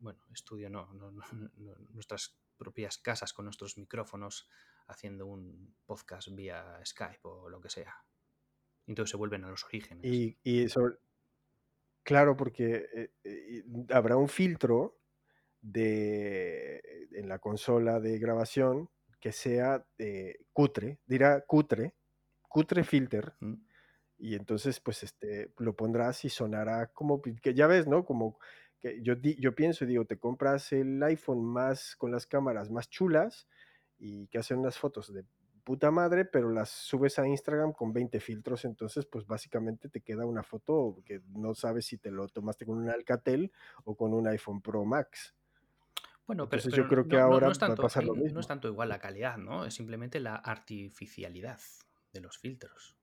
[0.00, 1.24] bueno, estudio no, no- no-
[1.56, 4.48] no- nuestras propias casas con nuestros micrófonos
[4.86, 7.94] haciendo un podcast vía Skype o lo que sea.
[8.86, 10.04] Entonces se vuelven a los orígenes.
[10.06, 10.96] Y, y sobre-
[12.02, 14.98] claro, porque eh, eh, habrá un filtro
[15.60, 18.88] de, en la consola de grabación
[19.20, 21.94] que sea eh, cutre, dirá cutre,
[22.48, 23.54] cutre filter, ¿Mm?
[24.24, 28.04] Y entonces pues este lo pondrás y sonará como que ya ves, ¿no?
[28.04, 28.38] Como
[28.80, 32.88] que yo yo pienso y digo, te compras el iPhone más con las cámaras más
[32.90, 33.48] chulas
[33.98, 35.24] y que hacen unas fotos de
[35.64, 40.26] puta madre, pero las subes a Instagram con 20 filtros, entonces pues básicamente te queda
[40.26, 43.50] una foto que no sabes si te lo tomaste con un Alcatel
[43.84, 45.34] o con un iPhone Pro Max.
[46.26, 48.14] Bueno, pero, Entonces pero yo creo que no, no- no ahora va a pasar lo
[48.34, 48.46] no es mismo.
[48.46, 49.64] tanto igual la calidad, ¿no?
[49.66, 51.60] Es simplemente la artificialidad
[52.12, 52.96] de los filtros,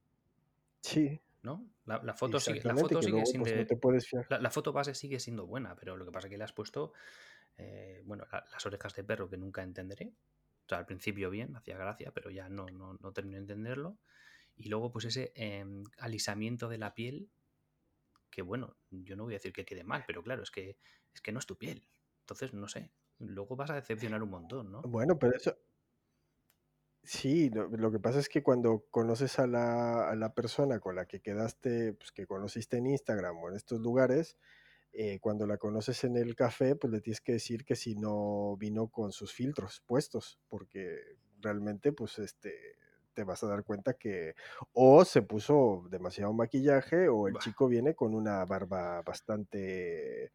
[0.82, 1.70] Sí, ¿no?
[1.86, 4.26] La, la foto sigue, la foto sigue luego pues no siendo, te puedes fiar.
[4.30, 6.54] la, la foto base sigue siendo buena, pero lo que pasa es que le has
[6.54, 6.94] puesto,
[7.58, 10.14] eh, bueno, la- las orejas de perro que nunca entenderé.
[10.66, 13.98] O sea, al principio bien, hacía gracia, pero ya no, no, no termino de entenderlo.
[14.56, 17.30] Y luego, pues ese em, alisamiento de la piel,
[18.30, 20.78] que bueno, yo no voy a decir que quede mal, pero claro, es que,
[21.14, 21.88] es que no es tu piel.
[22.22, 24.82] Entonces, no sé, luego vas a decepcionar un montón, ¿no?
[24.82, 25.58] Bueno, pero eso,
[27.04, 30.96] Sí, lo, lo que pasa es que cuando conoces a la, a la persona con
[30.96, 34.38] la que quedaste, pues que conociste en Instagram o en estos lugares,
[34.94, 38.58] eh, cuando la conoces en el café, pues le tienes que decir que si no
[38.58, 42.54] vino con sus filtros puestos, porque realmente, pues este,
[43.14, 44.36] te vas a dar cuenta que
[44.74, 50.34] o se puso demasiado maquillaje o el Bah, chico viene con una barba bastante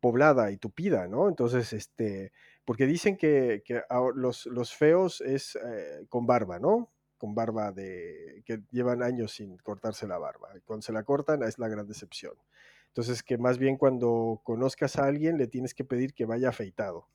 [0.00, 1.28] poblada y tupida, ¿no?
[1.28, 2.32] Entonces, este,
[2.64, 3.82] porque dicen que, que
[4.14, 6.90] los, los feos es eh, con barba, ¿no?
[7.16, 10.50] Con barba de que llevan años sin cortarse la barba.
[10.64, 12.34] Cuando se la cortan es la gran decepción.
[12.88, 17.08] Entonces, que más bien cuando conozcas a alguien le tienes que pedir que vaya afeitado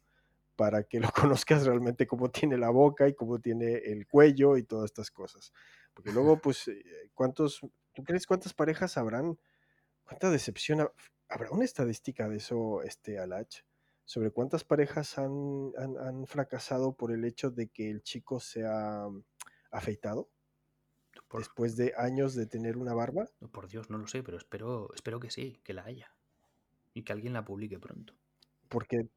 [0.55, 4.63] para que lo conozcas realmente cómo tiene la boca y cómo tiene el cuello y
[4.63, 5.51] todas estas cosas.
[5.93, 7.61] Porque luego, pues, eh, ¿cuántos,
[7.93, 9.37] tú crees cuántas parejas habrán?
[10.03, 10.89] ¿Cuánta decepción?
[11.29, 13.57] Ha- ¿Habrá una estadística de eso, este, Alach?
[14.05, 18.65] Sobre cuántas parejas han, han- han fracasado por el hecho de que el chico se
[18.65, 19.23] ha mm,
[19.71, 20.29] afeitado
[21.27, 23.27] por, después de años de tener una barba.
[23.51, 26.11] por Dios, no lo sé, pero espero, espero que sí, que la haya.
[26.93, 28.15] Y que alguien la publique pronto.
[28.69, 29.09] Porque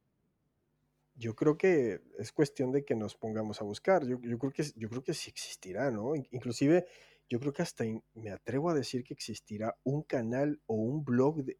[1.15, 4.05] Yo creo que es cuestión de que nos pongamos a buscar.
[4.05, 6.13] Yo, yo creo que, yo creo que sí existirá, ¿no?
[6.31, 6.85] Inclusive,
[7.27, 11.43] yo creo que hasta me atrevo a decir que existirá un canal o un blog
[11.43, 11.57] de,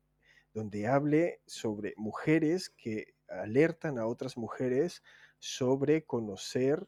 [0.57, 5.03] donde hable sobre mujeres que alertan a otras mujeres
[5.37, 6.87] sobre conocer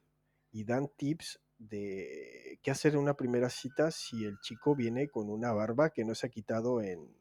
[0.51, 5.29] y dan tips de qué hacer en una primera cita si el chico viene con
[5.29, 7.15] una barba que no se ha quitado en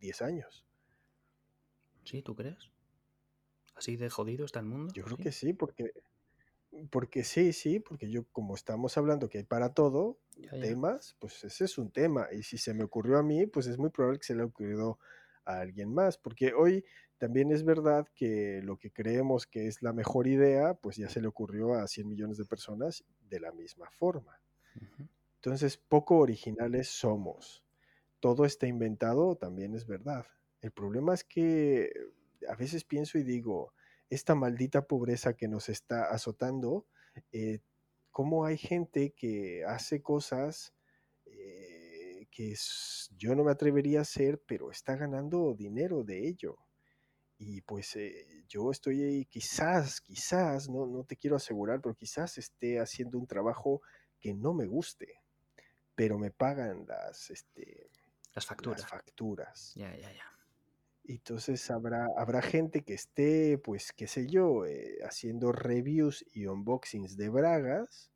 [0.00, 0.66] 10 años.
[2.04, 2.20] ¿Sí?
[2.20, 2.70] ¿Tú crees?
[3.74, 4.92] ¿Así de jodido está el mundo?
[4.92, 5.94] Yo creo que sí, porque,
[6.90, 10.18] porque sí, sí, porque yo como estamos hablando que hay para todo
[10.60, 12.28] temas, pues ese es un tema.
[12.32, 14.50] Y si se me ocurrió a mí, pues es muy probable que se le haya
[14.50, 14.98] ocurrido
[15.46, 16.84] a alguien más, porque hoy
[17.18, 21.20] también es verdad que lo que creemos que es la mejor idea, pues ya se
[21.20, 24.40] le ocurrió a 100 millones de personas de la misma forma.
[25.36, 27.64] Entonces, poco originales somos.
[28.20, 30.26] Todo está inventado, también es verdad.
[30.60, 31.90] El problema es que
[32.48, 33.72] a veces pienso y digo,
[34.10, 36.86] esta maldita pobreza que nos está azotando,
[37.32, 37.60] eh,
[38.10, 40.74] cómo hay gente que hace cosas
[42.36, 42.54] que
[43.16, 46.58] yo no me atrevería a hacer, pero está ganando dinero de ello.
[47.38, 52.36] Y pues eh, yo estoy ahí, quizás, quizás, no, no te quiero asegurar, pero quizás
[52.36, 53.80] esté haciendo un trabajo
[54.20, 55.22] que no me guste,
[55.94, 57.88] pero me pagan las, este,
[58.34, 58.82] las facturas.
[58.82, 59.72] Las facturas.
[59.74, 60.30] Ya, ya, ya.
[61.04, 67.16] Entonces habrá, habrá gente que esté, pues, qué sé yo, eh, haciendo reviews y unboxings
[67.16, 68.12] de bragas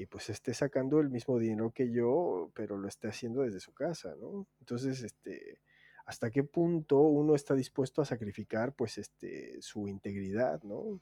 [0.00, 3.74] y pues esté sacando el mismo dinero que yo, pero lo esté haciendo desde su
[3.74, 4.46] casa, ¿no?
[4.58, 5.60] Entonces, este,
[6.06, 10.98] hasta qué punto uno está dispuesto a sacrificar pues este, su integridad, ¿no?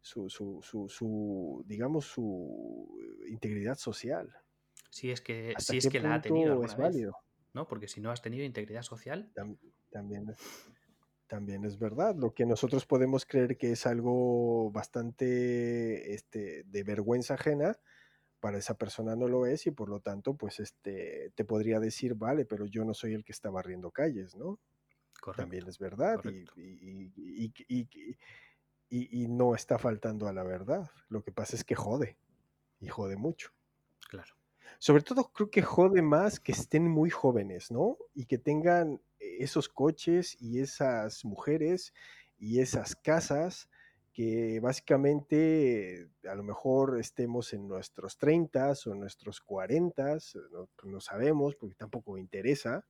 [0.00, 4.32] Su, su, digamos, su integridad social.
[4.90, 7.16] Si es que, si es que la ha tenido es válido.
[7.54, 7.66] ¿no?
[7.66, 9.32] Porque si no has tenido integridad social...
[9.34, 9.58] también,
[9.90, 10.36] también
[11.64, 12.14] es verdad.
[12.16, 17.78] Lo que nosotros podemos creer que es algo bastante este, de vergüenza ajena,
[18.40, 22.14] para esa persona no lo es y por lo tanto, pues este, te podría decir,
[22.14, 24.58] vale, pero yo no soy el que está barriendo calles, ¿no?
[25.34, 26.20] También es verdad
[28.90, 30.90] y, no está faltando a la verdad.
[31.08, 32.18] Lo que pasa es que jode
[32.80, 33.50] y jode mucho.
[34.10, 34.34] Claro.
[34.78, 37.96] Sobre todo creo que jode más que estén muy jóvenes, ¿no?
[38.14, 39.00] Y que tengan
[39.38, 41.92] esos coches y esas mujeres
[42.38, 43.68] y esas casas
[44.14, 50.18] que básicamente a lo mejor estemos en nuestros 30 o nuestros 40,
[50.52, 52.86] no, no, sabemos porque tampoco me interesa,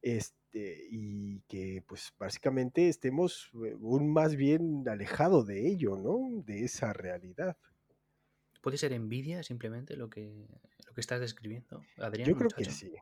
[0.00, 6.44] este, y que pues básicamente estemos eh, un más bien alejado de ello, ¿no?
[6.44, 7.56] De esa realidad.
[8.62, 10.46] ¿Puede ser envidia simplemente lo que,
[10.86, 12.28] lo que estás describiendo, Adrián?
[12.28, 12.92] Yo creo que sí.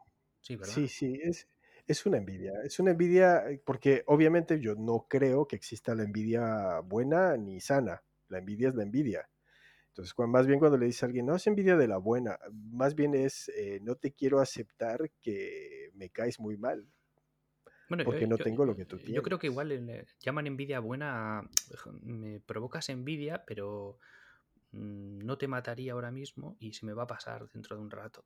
[0.40, 0.74] Sí, ¿verdad?
[0.74, 1.46] Sí, sí, es,
[1.86, 6.04] es una envidia, es una envidia eh, porque obviamente yo no creo que exista la
[6.04, 8.02] envidia buena ni sana.
[8.28, 9.28] La envidia es la envidia.
[9.88, 12.96] Entonces, más bien cuando le dice a alguien, no es envidia de la buena, más
[12.96, 16.88] bien es, eh, no te quiero aceptar que me caes muy mal.
[18.04, 19.14] porque no tengo lo que tú tienes.
[19.14, 21.48] Yo creo que igual le llaman envidia buena,
[22.02, 23.98] me provocas envidia, pero
[24.72, 27.90] mm, no te mataría ahora mismo y se me va a pasar dentro de un
[27.90, 28.24] rato.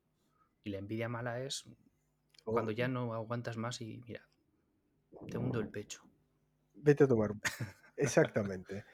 [0.63, 1.65] Y la envidia mala es
[2.51, 4.27] cuando ya no aguantas más y mira,
[5.29, 6.03] te hundo el pecho.
[6.73, 7.31] Vete a tomar.
[7.97, 8.85] Exactamente.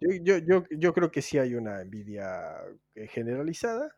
[0.00, 2.56] Yo, yo, yo, creo que sí hay una envidia
[2.94, 3.94] eh, generalizada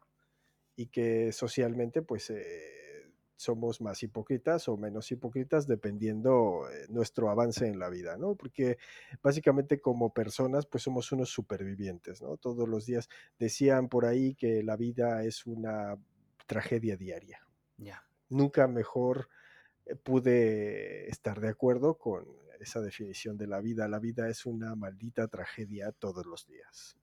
[0.77, 7.67] y que socialmente pues eh, somos más hipócritas o menos hipócritas dependiendo eh, nuestro avance
[7.67, 8.35] en la vida, ¿no?
[8.35, 8.77] Porque
[9.23, 12.37] básicamente como personas pues somos unos supervivientes, ¿no?
[12.37, 15.97] Todos los días decían por ahí que la vida es una
[16.47, 17.47] tragedia diaria.
[17.79, 19.29] Ya nunca mejor
[19.87, 22.27] eh, pude estar de acuerdo con
[22.61, 23.89] esa definición de la vida.
[23.89, 26.97] La vida es una maldita tragedia todos los días.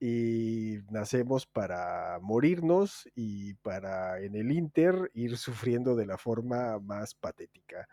[0.00, 7.14] Y nacemos para morirnos y para en el Inter ir sufriendo de la forma más
[7.14, 7.88] patética.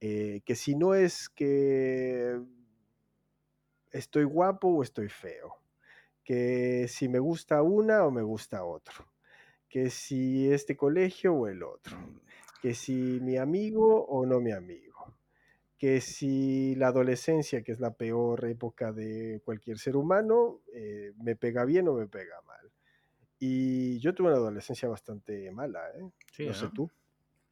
[0.00, 2.40] Eh, que si no es que
[3.90, 5.56] estoy guapo o estoy feo.
[6.22, 9.15] Que si me gusta una o me gusta otro
[9.76, 11.98] que si este colegio o el otro,
[12.62, 15.18] que si mi amigo o no mi amigo,
[15.76, 21.36] que si la adolescencia, que es la peor época de cualquier ser humano, eh, me
[21.36, 22.72] pega bien o me pega mal.
[23.38, 26.46] Y yo tuve una adolescencia bastante mala, ¿eh?
[26.46, 26.90] no sé tú.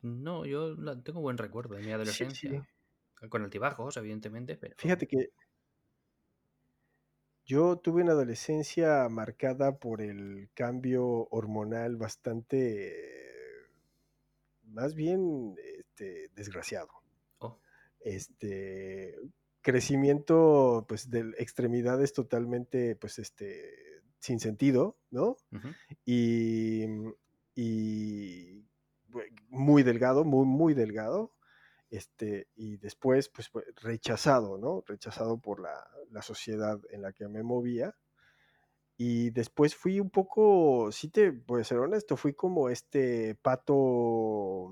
[0.01, 2.67] No, yo tengo buen recuerdo de mi adolescencia.
[3.29, 4.75] Con altibajos, evidentemente, pero...
[4.79, 5.29] Fíjate que
[7.45, 12.93] yo tuve una adolescencia marcada por el cambio hormonal bastante,
[14.65, 16.89] más bien este, desgraciado.
[17.39, 17.59] Oh.
[18.01, 19.15] Este,
[19.61, 25.37] crecimiento, pues, de extremidades totalmente, pues, este, sin sentido, ¿no?
[26.07, 26.85] Y,
[27.55, 28.65] y
[29.49, 31.34] muy delgado, muy, muy delgado.
[31.95, 34.83] Este, y después, pues, rechazado, ¿no?
[34.87, 37.95] Rechazado por la, la sociedad en la que me movía.
[38.97, 44.71] Y después fui un poco, sí te a ser honesto, fui como este pato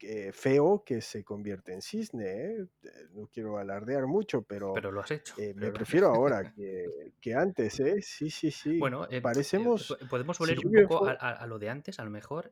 [0.00, 2.24] eh, feo que se convierte en cisne.
[2.24, 2.66] ¿eh?
[2.82, 5.34] Eh, no quiero alardear mucho, pero, pero lo has hecho.
[5.54, 6.54] me prefiero ahora
[7.20, 8.00] que, antes, ¿eh?
[8.00, 8.78] Sí, sí, sí.
[8.78, 9.96] Bueno, parecemos.
[10.08, 12.50] podemos volver un poco a, lo de antes, a lo mejor.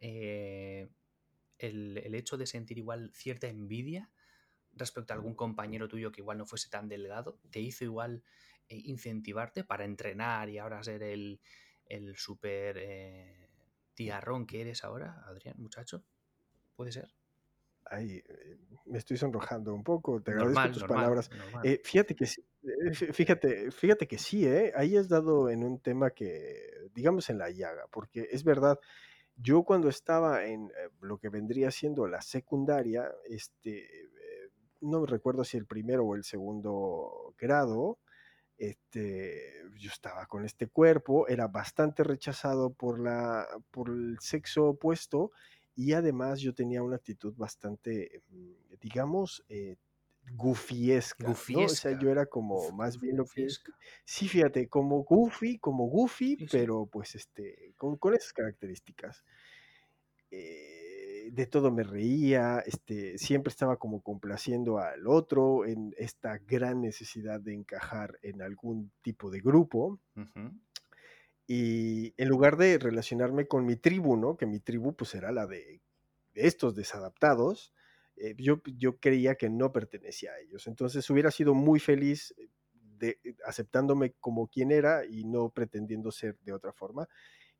[1.58, 4.10] El, el, hecho de sentir igual cierta envidia
[4.72, 8.22] respecto a algún compañero tuyo que igual no fuese tan delgado, te hizo igual
[8.68, 11.40] incentivarte para entrenar y ahora ser el,
[11.86, 12.78] el super
[13.94, 16.04] tiarrón que eres ahora, Adrián, muchacho?
[16.76, 17.08] ¿Puede ser?
[17.84, 21.30] Ay, eh, me estoy sonrojando un poco, te agradezco tus palabras.
[21.64, 24.72] Eh, fíjate que eh, fíjate, fíjate que sí, ¿eh?
[24.76, 28.78] ahí has dado en un tema que, digamos, en la llaga, porque es verdad,
[29.38, 30.70] yo cuando estaba en
[31.00, 33.86] lo que vendría siendo la secundaria, este,
[34.80, 37.98] no recuerdo si el primero o el segundo grado,
[38.56, 45.30] este, yo estaba con este cuerpo, era bastante rechazado por, la, por el sexo opuesto
[45.76, 49.76] y además yo tenía una actitud bastante, mm, digamos, eh,
[50.34, 53.48] goofiesca, O sea, yo era como más bien lo que
[54.04, 59.24] Sí, fíjate, como goofy, como goofy, pero pues este, con, esas características.
[60.30, 66.80] Eh, de todo me reía, este, siempre estaba como complaciendo al otro en esta gran
[66.80, 70.00] necesidad de encajar en algún tipo de grupo.
[71.46, 74.36] Y en lugar de relacionarme con mi tribu, ¿no?
[74.36, 75.80] Que mi tribu pues era la de
[76.34, 77.72] estos desadaptados,
[78.20, 80.66] eh, yo, yo creía que no pertenecía a ellos.
[80.66, 86.10] Entonces hubiera sido muy feliz eh, de, eh, aceptándome como quien era y no pretendiendo
[86.10, 87.08] ser de otra forma.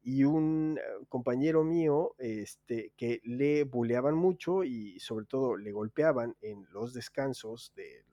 [0.01, 0.79] Y un
[1.09, 7.73] compañero mío este, que le buleaban mucho y sobre todo le golpeaban en los descansos
[7.75, 8.05] de,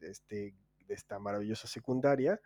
[0.00, 0.54] de, este,
[0.86, 2.40] de esta maravillosa secundaria,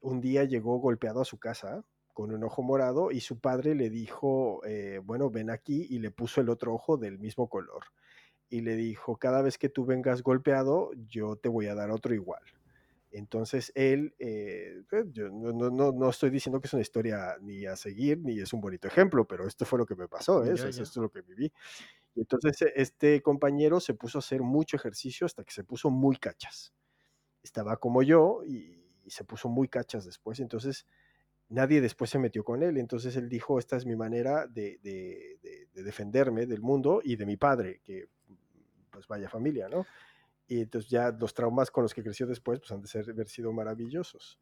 [0.00, 3.90] un día llegó golpeado a su casa con un ojo morado y su padre le
[3.90, 7.84] dijo, eh, bueno, ven aquí y le puso el otro ojo del mismo color.
[8.48, 12.14] Y le dijo, cada vez que tú vengas golpeado, yo te voy a dar otro
[12.14, 12.42] igual.
[13.10, 17.66] Entonces él, eh, pues, yo no, no, no, estoy diciendo que es una historia ni
[17.66, 20.54] a seguir, ni es un bonito ejemplo, pero esto fue lo que me pasó, ¿eh?
[20.54, 21.52] esto es lo que viví.
[22.14, 25.90] Y entonces e, este compañero se puso a hacer mucho ejercicio hasta que se puso
[25.90, 26.72] muy cachas.
[27.42, 30.40] Estaba como yo y, y se puso muy cachas después.
[30.40, 30.86] Entonces
[31.52, 32.78] nadie después se metió con él.
[32.78, 34.78] Entonces él dijo, esta es mi manera de,
[35.74, 38.08] defenderme del mundo y de mi padre, que
[38.90, 39.86] pues vaya familia, ¿no?
[40.46, 43.28] Y entonces ya los traumas con los que creció después, pues han de ser, haber
[43.28, 44.38] sido maravillosos.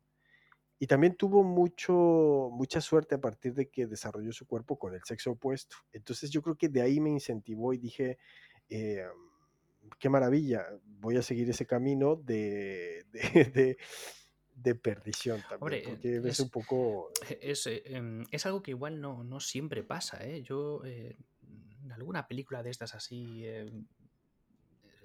[0.79, 5.03] Y también tuvo mucho, mucha suerte a partir de que desarrolló su cuerpo con el
[5.05, 5.77] sexo opuesto.
[5.93, 8.19] Entonces yo creo que de ahí me incentivó y dije,
[8.71, 9.05] eh,
[9.99, 10.67] qué maravilla,
[11.01, 13.05] voy a seguir ese camino de,
[14.75, 17.11] perdición también, porque es, un poco...
[17.29, 20.43] E, es, eh, em, es, algo que igual no, no siempre pasa, ¿eh?
[20.43, 21.17] Yo eh,
[21.83, 23.87] en alguna película de estas así, em,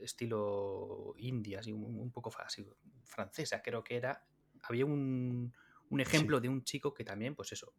[0.02, 2.68] estilo India, así, un, poco así,
[3.04, 4.26] francesa creo que era,
[4.64, 5.54] había un,
[5.90, 7.74] un ejemplo de un chico que también, pues eso,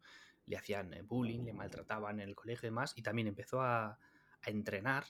[0.45, 3.99] le hacían eh, bullying, le maltrataban en el colegio y demás, y también empezó a,
[4.41, 5.05] a entrenar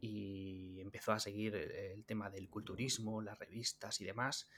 [0.00, 4.48] y empezó a seguir el tema del culturismo, las revistas y demás.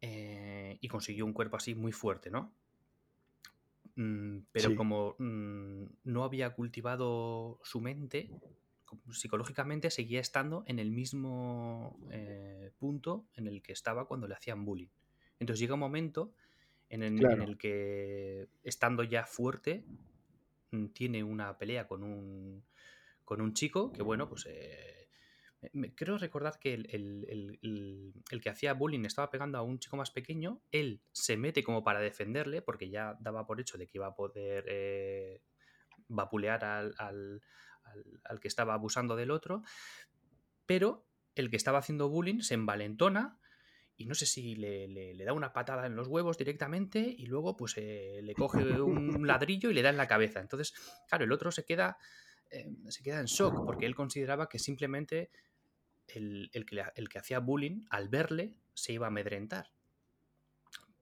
[0.00, 2.52] Eh, y consiguió un cuerpo así muy fuerte, ¿no?
[3.96, 8.30] Mm, pero como mm, no había cultivado su mente,
[9.10, 14.64] psicológicamente seguía estando en el mismo eh, punto en el que estaba cuando le hacían
[14.64, 14.88] bullying.
[15.38, 16.32] Entonces llega un momento
[16.88, 19.84] en el, que, estando ya fuerte,
[20.70, 22.62] mm, tiene una pelea con un,
[23.24, 24.95] con un chico que, bueno, pues eh,
[25.94, 31.00] creo recordar que el, que hacía bullying estaba pegando a un chico más pequeño, él
[31.12, 34.64] se mete como para defenderle, porque ya daba por hecho de que iba a poder
[34.68, 35.42] eh,
[36.08, 37.42] vapulear al,
[38.40, 39.62] que estaba abusando del otro,
[40.66, 43.38] pero el que estaba haciendo bullying se envalentona
[43.96, 47.74] y no sé si le, da una patada en los huevos directamente y luego pues
[47.76, 50.40] eh, le coge un ladrillo y le da en la cabeza.
[50.40, 50.74] Entonces,
[51.08, 51.96] claro, el otro se queda,
[52.50, 55.30] eh, se queda en shock porque él consideraba que simplemente
[56.08, 59.72] el, que, hacía bullying, al verle, se iba a amedrentar.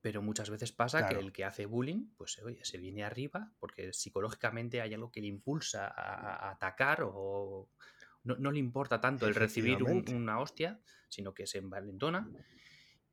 [0.00, 4.82] Pero muchas veces pasa que el que hace bullying, pues se viene arriba porque psicológicamente
[4.82, 7.70] hay algo que le impulsa a, atacar o,
[8.22, 12.30] no, le importa tanto el recibir una hostia, sino que se envalentona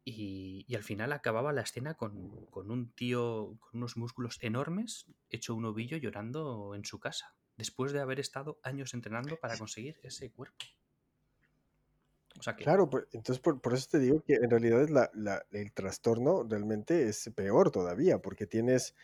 [0.04, 5.06] y, y, al final acababa la escena con, con, un tío con unos músculos enormes,
[5.30, 10.00] hecho un ovillo llorando en su casa, después de haber estado años entrenando para conseguir
[10.02, 10.66] ese cuerpo.
[12.58, 17.30] Claro, pues, entonces por, eso te digo que en realidad la, el trastorno realmente es
[17.36, 18.96] peor todavía, porque tienes,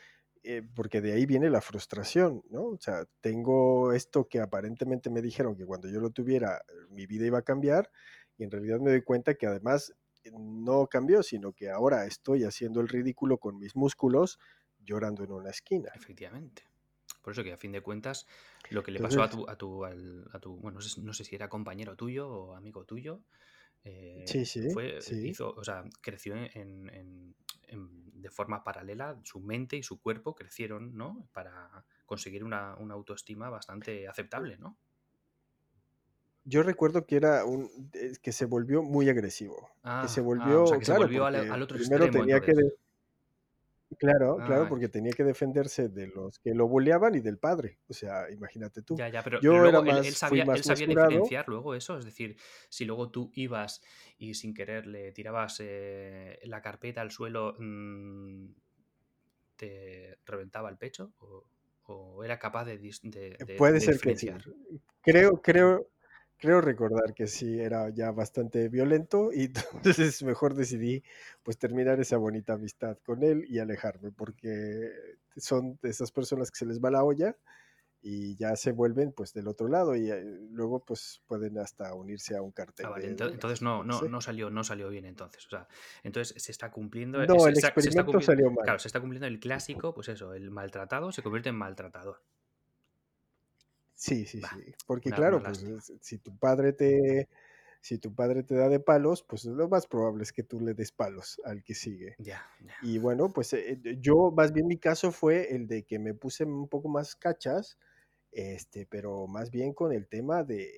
[0.43, 2.63] eh, porque de ahí viene la frustración, ¿no?
[2.63, 7.25] O sea, tengo esto que aparentemente me dijeron que cuando yo lo tuviera mi vida
[7.25, 7.91] iba a cambiar
[8.38, 12.43] y en realidad me doy cuenta que además eh, no cambió, sino que ahora estoy
[12.43, 14.39] haciendo el ridículo con mis músculos
[14.80, 15.91] llorando en una esquina.
[15.95, 16.66] Efectivamente.
[17.28, 18.25] Por eso que a fin de cuentas,
[18.69, 21.49] lo que le pasó a tu, a tu, a tu bueno, no sé, si era
[21.49, 23.19] compañero tuyo o amigo tuyo,
[23.84, 27.36] eh, sí, sí, fue, Hizo, o sea, creció en,
[27.67, 31.28] de forma paralela, su mente y su cuerpo crecieron, ¿no?
[31.34, 34.78] Para conseguir una, autoestima bastante aceptable, ¿no?
[36.45, 39.69] Yo recuerdo que era un que se volvió muy agresivo.
[40.01, 42.39] que se ah, volvió, o sea, que se volvió al, otro primero tenía
[43.95, 47.79] Claro, claro, porque tenía que defenderse de los que lo boleaban y del padre.
[47.88, 48.97] O sea, imagínate tú.
[48.97, 51.97] Ya, ya, pero, Yo luego él, sabía, diferenciar luego eso.
[51.97, 52.35] Es decir,
[52.67, 53.81] si luego tú ibas
[54.17, 58.47] y sin querer le tirabas eh, la carpeta al suelo, mm,
[59.55, 61.13] ¿te reventaba el pecho?
[61.19, 64.29] ¿O, era capaz de, de, Puede ser que sí.
[65.01, 65.88] Creo, creo,
[66.38, 69.45] creo recordar que sí era ya bastante violento y
[69.83, 71.03] entonces mejor decidí
[71.43, 74.91] pues terminar esa bonita amistad con él y alejarme porque
[75.35, 77.35] son de esas personas que se les va la olla
[78.01, 82.38] y ya se vuelven pues del otro lado y eh, luego pues pueden hasta unirse
[82.38, 82.85] a un cartel.
[82.85, 85.45] Ah, entonces no, no, no, salió, no salió bien entonces.
[85.47, 85.67] O sea,
[86.03, 87.25] entonces se está cumpliendo.
[87.25, 88.63] No, el experimento salió mal.
[88.63, 92.21] Claro, se está cumpliendo el clásico, pues eso, el maltratado se convierte en maltratador.
[93.97, 94.73] Sí, sí, sí.
[94.85, 95.65] Porque claro, pues
[96.01, 97.27] si tu padre te
[97.81, 100.73] si tu padre te da de palos, pues lo más probable es que tú le
[100.73, 102.15] des palos al que sigue.
[102.19, 102.45] Ya,
[102.81, 106.43] Y bueno, pues eh, yo, más bien mi caso fue el de que me puse
[106.43, 107.77] un poco más cachas,
[108.31, 110.69] este, pero más bien con el tema de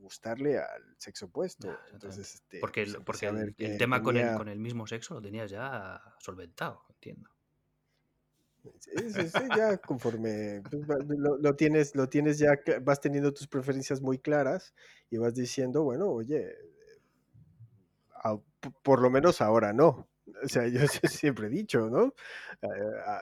[0.00, 1.74] gustarle al sexo opuesto.
[1.92, 5.50] Entonces, este, porque, pues, porque el, tema con, el, con el mismo sexo lo tenías
[5.50, 7.30] ya solventado, entiendo.
[8.78, 14.00] Sí, sí, sí, ya conforme pues, lo, tienes, lo tienes ya, vas teniendo tus preferencias
[14.00, 14.74] muy claras
[15.10, 16.54] y vas diciendo, bueno, oye,
[18.82, 20.08] por lo menos ahora no.
[20.44, 22.14] O sea, yo siempre he dicho, ¿no?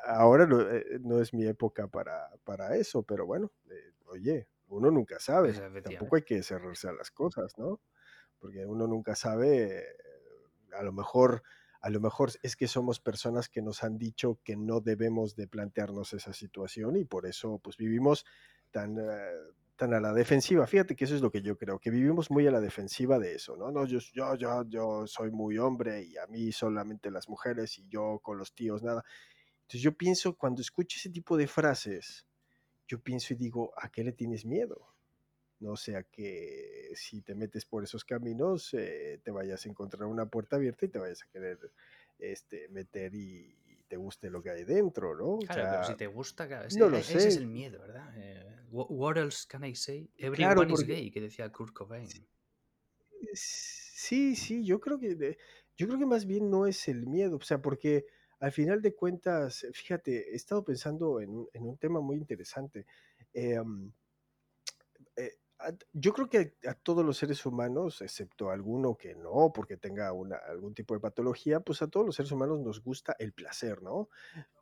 [0.06, 5.18] ahora eh, no, es mi época para, para eso, pero bueno, eh, oye, uno nunca
[5.18, 5.52] sabe.
[5.82, 7.80] Tampoco hay que cerrarse a las cosas, ¿no?
[8.38, 9.84] Porque uno nunca sabe,
[10.72, 11.42] a lo mejor
[11.80, 15.46] a lo mejor es que somos personas que nos han dicho que no debemos de
[15.46, 18.26] plantearnos esa situación y por eso pues vivimos
[18.70, 19.32] tan, eh,
[19.76, 20.66] tan a la defensiva.
[20.66, 23.34] Fíjate que eso es lo que yo creo, que vivimos muy a la defensiva de
[23.34, 23.70] eso, ¿no?
[23.70, 27.88] no yo, yo, yo, yo soy muy hombre y a mí solamente las mujeres y
[27.88, 29.02] yo con los tíos nada.
[29.62, 32.26] Entonces yo pienso, cuando escucho ese tipo de frases,
[32.86, 34.94] yo pienso y digo, ¿a qué le tienes miedo?
[35.60, 40.26] No sea que si te metes por esos caminos eh, te vayas a encontrar una
[40.26, 41.58] puerta abierta y te vayas a querer
[42.18, 43.56] este, meter y,
[43.88, 45.40] te guste lo que hay dentro, ¿no?
[45.40, 48.08] Claro, pero si te gusta, ese, no e, ese es el miedo, ¿verdad?
[48.16, 50.08] Eh, what else can I say?
[50.16, 52.06] Everyone is gay, que decía Kurt Cobain.
[53.32, 55.36] Sí, sí, yo creo que
[55.76, 58.06] yo creo que más bien no es el miedo, o sea, porque
[58.38, 62.86] al final de cuentas, fíjate, he estado pensando en, en un tema muy interesante.
[63.34, 63.58] Eh,
[65.92, 70.36] yo creo que a todos los seres humanos, excepto alguno que no, porque tenga una,
[70.36, 74.08] algún tipo de patología, pues a todos los seres humanos nos gusta el placer, ¿no?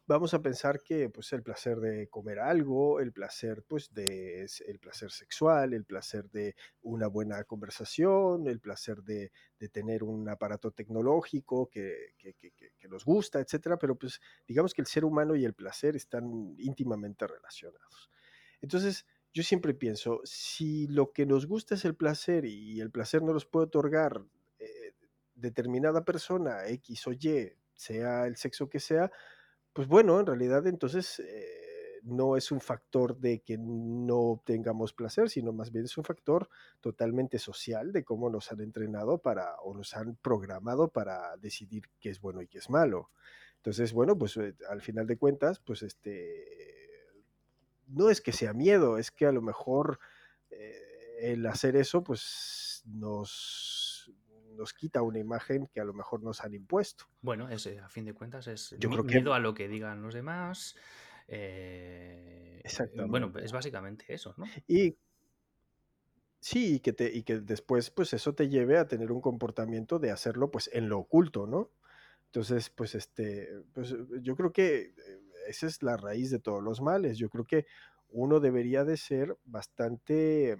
[0.06, 4.78] Vamos a pensar que pues el placer de comer algo, el placer pues de el
[4.78, 10.70] placer sexual, el placer de una buena conversación, el placer de, de tener un aparato
[10.70, 15.36] tecnológico que, que, que, que, nos gusta, etcétera, pero pues digamos que el ser humano
[15.36, 18.10] y el placer están íntimamente relacionados.
[18.60, 23.22] Entonces, yo siempre pienso, si lo que nos gusta es el placer y el placer
[23.22, 24.24] no nos puede otorgar
[24.58, 24.94] eh,
[25.34, 29.10] determinada persona, X o Y, sea el sexo que sea,
[29.72, 35.30] pues bueno, en realidad entonces eh, no es un factor de que no tengamos placer,
[35.30, 36.48] sino más bien es un factor
[36.80, 42.10] totalmente social de cómo nos han entrenado para o nos han programado para decidir qué
[42.10, 43.10] es bueno y qué es malo.
[43.56, 46.77] Entonces, bueno, pues eh, al final de cuentas, pues este
[47.88, 49.98] no es que sea miedo, es que a lo mejor
[50.50, 50.80] eh,
[51.20, 54.12] el hacer eso, pues nos,
[54.54, 57.06] nos quita una imagen que a lo mejor nos han impuesto.
[57.20, 60.14] Bueno, ese, a fin de cuentas es Yo creo miedo a lo que digan los
[60.14, 60.76] demás.
[61.26, 63.10] Eh, Exactamente.
[63.10, 64.46] Bueno, es básicamente eso, ¿no?
[64.66, 64.96] Y
[66.40, 69.98] Sí, y que, te, y que después, pues eso te lleve a tener un comportamiento
[69.98, 71.72] de hacerlo, pues en lo oculto, ¿no?
[72.26, 76.80] Entonces, pues este, pues yo creo que eh, esa es la raíz de todos los
[76.80, 77.18] males.
[77.18, 77.66] Yo creo que
[78.10, 80.56] uno debería de ser bastante,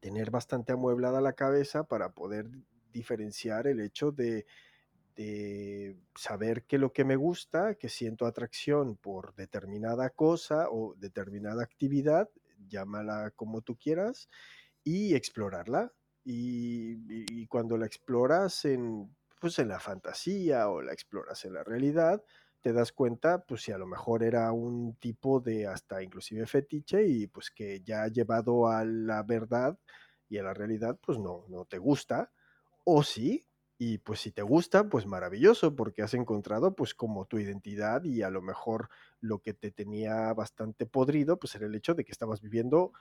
[0.00, 2.48] tener bastante amueblada la cabeza para poder
[2.92, 4.46] diferenciar el hecho de,
[5.14, 11.62] de saber que lo que me gusta, que siento atracción por determinada cosa o determinada
[11.62, 12.28] actividad,
[12.68, 14.28] llámala como tú quieras,
[14.84, 15.92] y explorarla.
[16.24, 21.62] Y, y cuando la exploras en, pues en la fantasía o la exploras en la
[21.62, 22.22] realidad,
[22.66, 27.06] te das cuenta, pues si a lo mejor era un tipo de hasta inclusive fetiche
[27.06, 29.78] y pues que ya llevado a la verdad
[30.28, 32.32] y a la realidad, pues no, no te gusta.
[32.84, 33.46] O sí,
[33.78, 38.22] y pues si te gusta, pues maravilloso, porque has encontrado pues como tu identidad y
[38.22, 38.88] a lo mejor
[39.20, 42.92] lo que te tenía bastante podrido, pues era el hecho de que estabas viviendo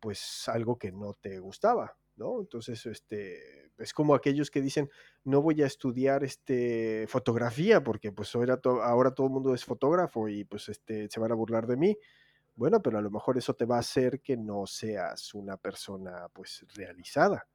[0.00, 2.40] pues algo que no te gustaba, ¿no?
[2.40, 4.90] Entonces, este, es como aquellos que dicen,
[5.24, 10.28] no voy a estudiar este, fotografía porque pues ahora, ahora todo el mundo es fotógrafo
[10.28, 11.98] y pues este, se van a burlar de mí.
[12.56, 16.28] Bueno, pero a lo mejor eso te va a hacer que no seas una persona
[16.32, 17.46] pues realizada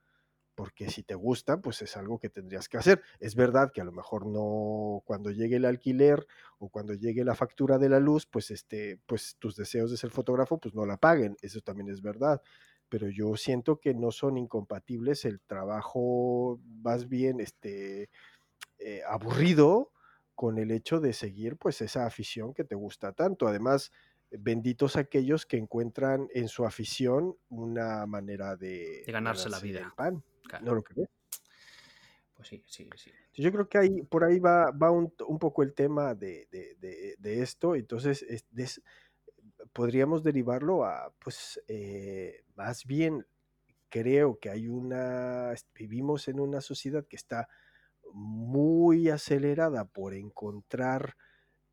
[0.60, 3.02] porque si te gusta, pues es algo que tendrías que hacer.
[3.22, 7.34] Es verdad que a lo mejor no cuando llegue el alquiler o cuando llegue la
[7.34, 10.98] factura de la luz, pues este, pues tus deseos de ser fotógrafo, pues no la
[10.98, 11.38] paguen.
[11.42, 12.42] Eso también es verdad.
[12.90, 18.10] Pero yo siento que no son incompatibles el trabajo más bien este
[18.80, 19.92] eh, aburrido
[20.36, 23.48] con el hecho de seguir pues esa afición que te gusta tanto.
[23.48, 23.92] Además,
[24.32, 29.80] benditos aquellos que encuentran en su afición una manera de, de ganarse, ganarse la vida.
[29.82, 30.24] El pan.
[30.44, 30.66] Claro.
[30.66, 31.10] ¿No lo crees?
[32.40, 33.12] Pues sí, sí, sí.
[33.34, 37.18] Yo creo que ahí, por ahí va, va un, un poco el tema de, de,
[37.18, 37.76] de, esto.
[37.76, 38.82] Entonces, es, es,
[39.74, 43.26] podríamos derivarlo a, pues, eh, más bien,
[43.90, 47.48] creo que hay una, vivimos en una sociedad que está
[48.14, 51.16] muy acelerada por encontrar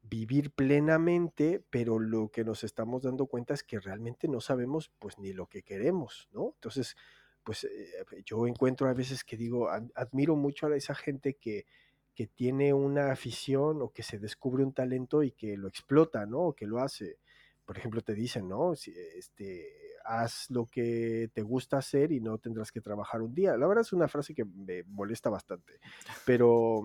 [0.03, 5.19] vivir plenamente, pero lo que nos estamos dando cuenta es que realmente no sabemos pues
[5.19, 6.53] ni lo que queremos, ¿no?
[6.55, 6.97] Entonces,
[7.43, 11.67] pues eh, yo encuentro a veces que digo, admiro mucho a esa gente que,
[12.15, 16.41] que tiene una afición o que se descubre un talento y que lo explota, ¿no?
[16.41, 17.19] O que lo hace.
[17.67, 18.75] Por ejemplo, te dicen, ¿no?
[18.75, 19.69] Si, este,
[20.05, 23.57] haz lo que te gusta hacer y no tendrás que trabajar un día.
[23.59, 25.81] La verdad es una frase que me molesta bastante.
[26.25, 26.81] Pero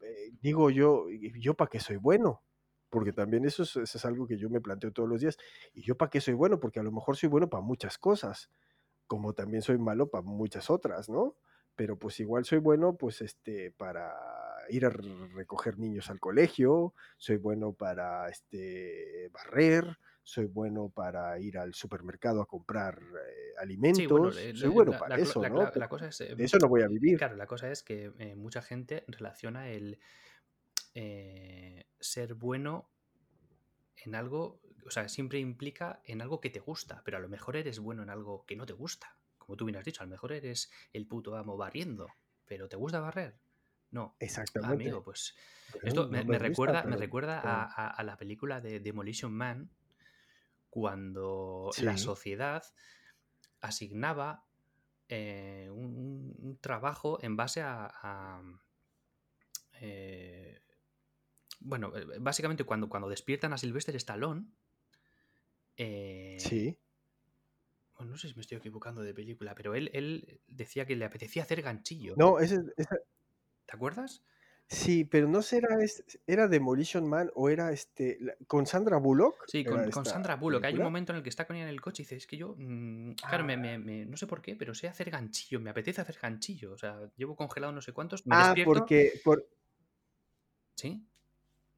[0.00, 2.42] eh, digo yo, ¿yo para qué soy bueno?
[2.90, 5.36] Porque también eso es, eso es algo que yo me planteo todos los días.
[5.72, 6.60] ¿Y yo para qué soy bueno?
[6.60, 8.50] Porque a lo mejor soy bueno para muchas cosas
[9.12, 11.36] como también soy malo para muchas otras, ¿no?
[11.76, 14.10] Pero pues igual soy bueno, pues este, para
[14.72, 21.58] ir a recoger niños al colegio, soy bueno para este, barrer, soy bueno para ir
[21.58, 25.70] al supermercado a comprar eh, alimentos, sí, bueno, soy bueno para la, eso, la, ¿no?
[25.74, 27.18] la, cosa es, de eso no voy a vivir.
[27.18, 29.98] Claro, la cosa es que eh, mucha gente relaciona el
[30.94, 32.90] eh, ser bueno
[33.96, 37.56] en algo o sea, siempre implica en algo que te gusta, pero a lo mejor
[37.56, 39.16] eres bueno en algo que no te gusta.
[39.38, 42.08] Como tú bien has dicho, a lo mejor eres el puto amo barriendo,
[42.46, 43.38] pero ¿te gusta barrer?
[43.92, 44.16] No.
[44.18, 44.84] Exactamente.
[44.84, 45.36] Amigo, pues
[45.82, 47.98] esto me, recuerda, pero, me recuerda pero...
[47.98, 49.70] a, la película de Demolition Man,
[50.68, 51.82] cuando sí.
[51.82, 52.64] la sociedad
[53.60, 54.44] asignaba
[55.08, 58.42] eh, un, un, trabajo en base a, a
[59.80, 60.60] eh,
[61.60, 64.46] bueno, eh, básicamente cuando, cuando despiertan a Sylvester Stallone,
[65.76, 66.78] eh, sí.
[67.96, 71.04] Bueno, no sé si me estoy equivocando de película, pero él, él decía que le
[71.04, 72.14] apetecía hacer ganchillo.
[72.16, 72.96] No, ese, ese...
[73.72, 74.22] ¿Te acuerdas?
[74.66, 75.78] Sí, pero no será
[76.26, 79.46] era Demolition Man o era este con Sandra Bullock.
[79.46, 80.60] Sí, con, con Sandra Bullock.
[80.60, 80.76] Película?
[80.76, 82.26] Hay un momento en el que está con ella en el coche y dice, es
[82.26, 83.46] que yo, mmm, claro, ah.
[83.46, 86.72] me, me, me, no sé por qué, pero sé hacer ganchillo, me apetece hacer ganchillo.
[86.72, 88.26] O sea, llevo congelado no sé cuántos.
[88.26, 88.74] Me ah, despierto...
[88.74, 89.48] porque por...
[90.74, 91.02] sí.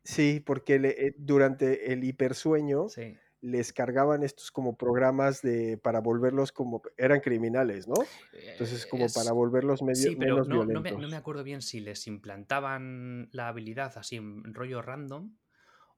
[0.02, 6.00] Sí, porque le, eh, durante el hipersueño sí les cargaban estos como programas de para
[6.00, 7.96] volverlos como eran criminales, ¿no?
[8.32, 10.92] Entonces como es, para volverlos medio, sí, pero menos no, violentos.
[10.92, 15.36] No me, no me, acuerdo bien si les implantaban la habilidad así en rollo random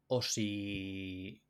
[0.08, 1.44] o si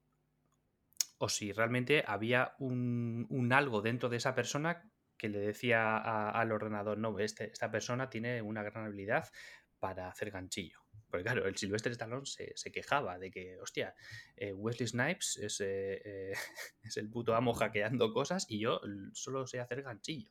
[1.18, 6.30] o si realmente había un, un algo dentro de esa persona que le decía a,
[6.30, 9.30] al ordenador, no, este, esta persona tiene una gran habilidad
[9.78, 10.85] para hacer ganchillo.
[11.16, 13.94] Porque claro, el Sylvester Stallone se, se quejaba de que, hostia,
[14.36, 16.32] eh, Wesley Snipes es, eh, eh,
[16.84, 18.82] es, el puto amo hackeando cosas y yo
[19.14, 20.30] solo sé hacer ganchillo.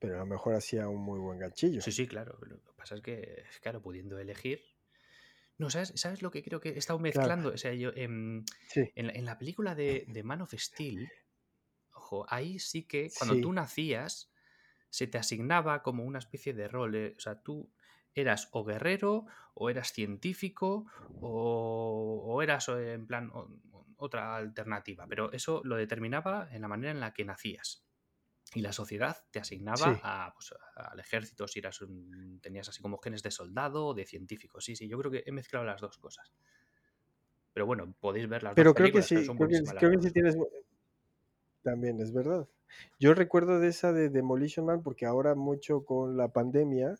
[0.00, 1.80] Pero a lo mejor hacía un muy buen ganchillo.
[1.80, 2.36] Sí, sí, claro.
[2.48, 4.60] Lo que pasa es que, claro, pudiendo elegir...
[5.56, 7.50] No, ¿sabes, ¿sabes lo que creo que he estado mezclando?
[7.50, 7.54] Claro.
[7.54, 8.00] O sea, yo, sí.
[8.00, 8.44] en,
[9.06, 11.08] la, en, la, película de, de Man of Steel,
[11.92, 14.32] ojo, ahí sí que cuando tú nacías
[14.90, 16.96] se te asignaba como una especie de rol.
[16.96, 17.70] eh, O sea, tú
[18.20, 20.86] eras o guerrero, o eras científico,
[21.20, 23.48] o, o eras eh, en plan o-
[23.96, 25.06] otra alternativa.
[25.08, 27.84] Pero eso lo determinaba en la manera en la que nacías.
[28.54, 30.02] Y la sociedad te asignaba Sí.
[30.02, 34.06] a, pues, al ejército si eras un- tenías así como genes de soldado o de
[34.06, 34.60] científico.
[34.60, 36.32] Sí, sí, yo creo que he mezclado las dos cosas.
[37.52, 39.90] Pero bueno, podéis ver las dos Pero creo que películas, sí, son creo que creo
[39.92, 40.36] que sí tienes
[41.62, 42.48] también, es verdad.
[42.98, 46.96] Yo recuerdo de esa de Demolition Man, porque ahora mucho con la pandemia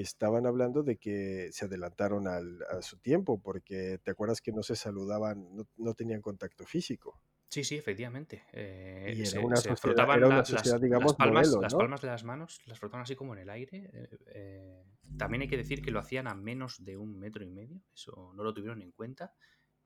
[0.00, 4.62] estaban hablando de que se adelantaron al a su tiempo, porque, ¿te acuerdas que no
[4.62, 7.22] se saludaban, no no tenían contacto físico?
[7.48, 8.44] Sí, sí, efectivamente.
[8.52, 11.60] eh, Y se, una se sociedad frotaban era una la- sociedad, las, las palmas, modelo,
[11.60, 13.90] las palmas de las manos, las frotaban así como en el aire.
[13.92, 14.84] eh, eh,
[15.16, 18.32] también hay que decir que lo hacían a menos de un metro y medio, eso
[18.34, 19.34] no lo tuvieron en cuenta.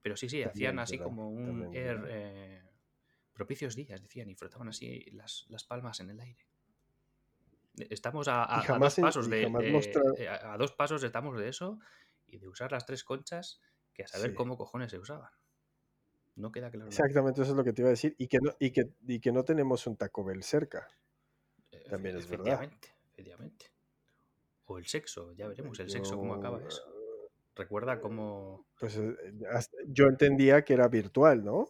[0.02, 2.62] Pero sí, sí, hacían También así verdad, como un también air, eh,
[3.32, 6.49] propicios días, decían, y frotaban así las, las palmas en el aire.
[7.76, 9.42] Estamos a, Y a- a dos en pasos de,
[10.18, 11.78] eh, a, a dos pasos estamos de eso
[12.26, 13.60] y de usar las tres conchas
[13.92, 14.36] que a saber Sí.
[14.36, 15.30] cómo cojones se usaban.
[16.36, 16.86] No queda claro.
[16.86, 18.92] la- Exactamente, eso es lo que te iba a decir, y que no y que
[19.06, 20.88] y que no tenemos un Taco Bell cerca,
[21.72, 22.46] Eh, también es verdad.
[22.54, 23.66] Efectivamente, efectivamente.
[24.66, 26.82] O el sexo, ya veremos el sexo cómo acaba eso.
[27.56, 28.66] Recuerda cómo...
[28.78, 29.14] pues, eh,
[29.88, 31.68] yo entendía que era virtual, ¿no?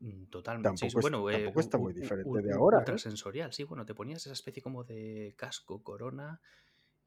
[0.00, 0.88] Mm, Totalmente.
[0.88, 3.02] Sí, Tampoco es bueno, eh, tampoco está u- muy diferente u- de ahora, ¿eh?
[3.02, 6.40] ultrasensorial, sí, bueno, te ponías esa especie como de casco, corona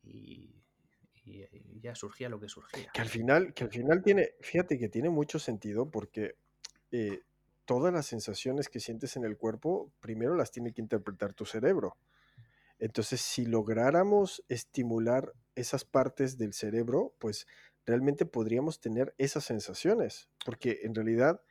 [0.03, 0.63] y,
[1.25, 2.93] y- y ya surgía lo que surgía.
[2.93, 6.35] Que al final que al final tiene fíjate que tiene mucho sentido porque,
[6.91, 7.21] eh,
[7.65, 11.97] todas las sensaciones que sientes en el cuerpo, primero las tiene que interpretar tu cerebro.
[12.79, 17.47] Entonces, si lográramos estimular esas partes del cerebro, pues,
[17.85, 21.41] realmente podríamos tener esas sensaciones, porque en realidad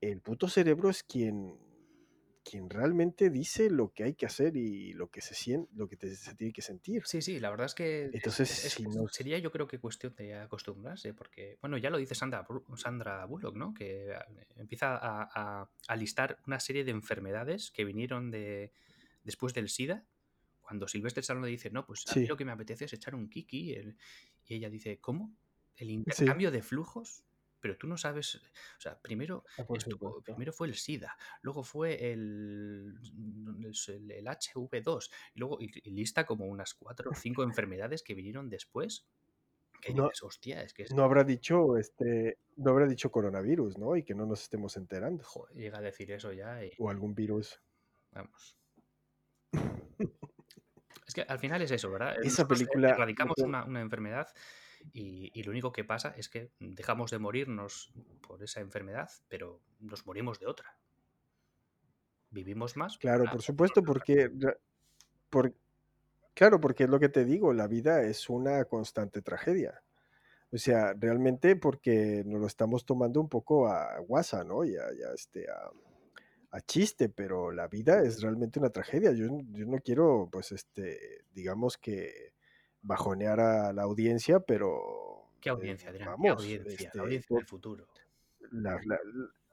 [0.00, 1.56] el puto cerebro es quien
[2.46, 5.96] quien realmente dice lo que hay que hacer y lo que se sien lo que
[5.96, 7.02] te se tiene que sentir.
[7.06, 9.66] Sí, sí, la verdad es que es- Entonces, es- es- si nos sería yo creo
[9.66, 13.72] que cuestión de acostumbrarse, porque, bueno, ya lo dice Sandra, Sandra Bullock, ¿no?
[13.72, 14.18] Que eh,
[14.56, 15.22] empieza a,
[15.62, 18.72] a- a listar una serie de enfermedades que vinieron de
[19.22, 20.04] después del SIDA,
[20.60, 22.26] cuando Silvestre Stallone le dice, no, pues a mí Sí.
[22.26, 25.34] lo que me apetece es echar un kiki, y ella dice, ¿cómo?
[25.78, 25.92] ¿El Sí.
[25.94, 27.24] intercambio de flujos?
[27.64, 28.34] Pero tú no sabes,
[28.76, 32.94] o sea, primero, Ah, estuvo- primero fue el SIDA, luego fue el,
[33.88, 38.12] el, el HV2, y luego y, y lista como unas cuatro o cinco enfermedades que
[38.12, 39.06] vinieron después.
[39.80, 43.78] Que No dices, hostia, es que es- no habrá dicho, este, no habrá dicho coronavirus,
[43.78, 43.96] ¿no?
[43.96, 45.24] Y que no nos estemos enterando.
[45.24, 47.62] joder, llega a decir eso ya y O algún virus.
[48.10, 48.58] vamos.
[51.06, 52.14] Es que al final es eso, ¿verdad?
[52.22, 54.28] Esa Nosotros película erradicamos una, una enfermedad
[54.92, 59.60] y, y lo único que pasa es que dejamos de morirnos por esa enfermedad, pero
[59.80, 60.76] nos morimos de otra.
[62.30, 62.98] Vivimos más.
[62.98, 64.58] Claro, por supuesto, porque re
[65.30, 65.54] por
[66.34, 69.82] claro, porque es lo que te digo, la vida es una constante tragedia.
[70.52, 74.64] O sea, realmente porque nos lo estamos tomando un poco a guasa, ¿no?
[74.64, 75.70] Y a y a, este, a
[76.54, 79.10] a chiste, pero la vida es realmente una tragedia.
[79.12, 82.33] Yo yo no quiero, pues, este, digamos que
[82.84, 86.16] bajonear a la audiencia, pero, ¿Qué eh, audiencia, Adrián?
[86.20, 86.68] ¿Qué vamos, audiencia?
[86.68, 87.86] La este, audiencia del futuro.
[88.52, 88.98] la la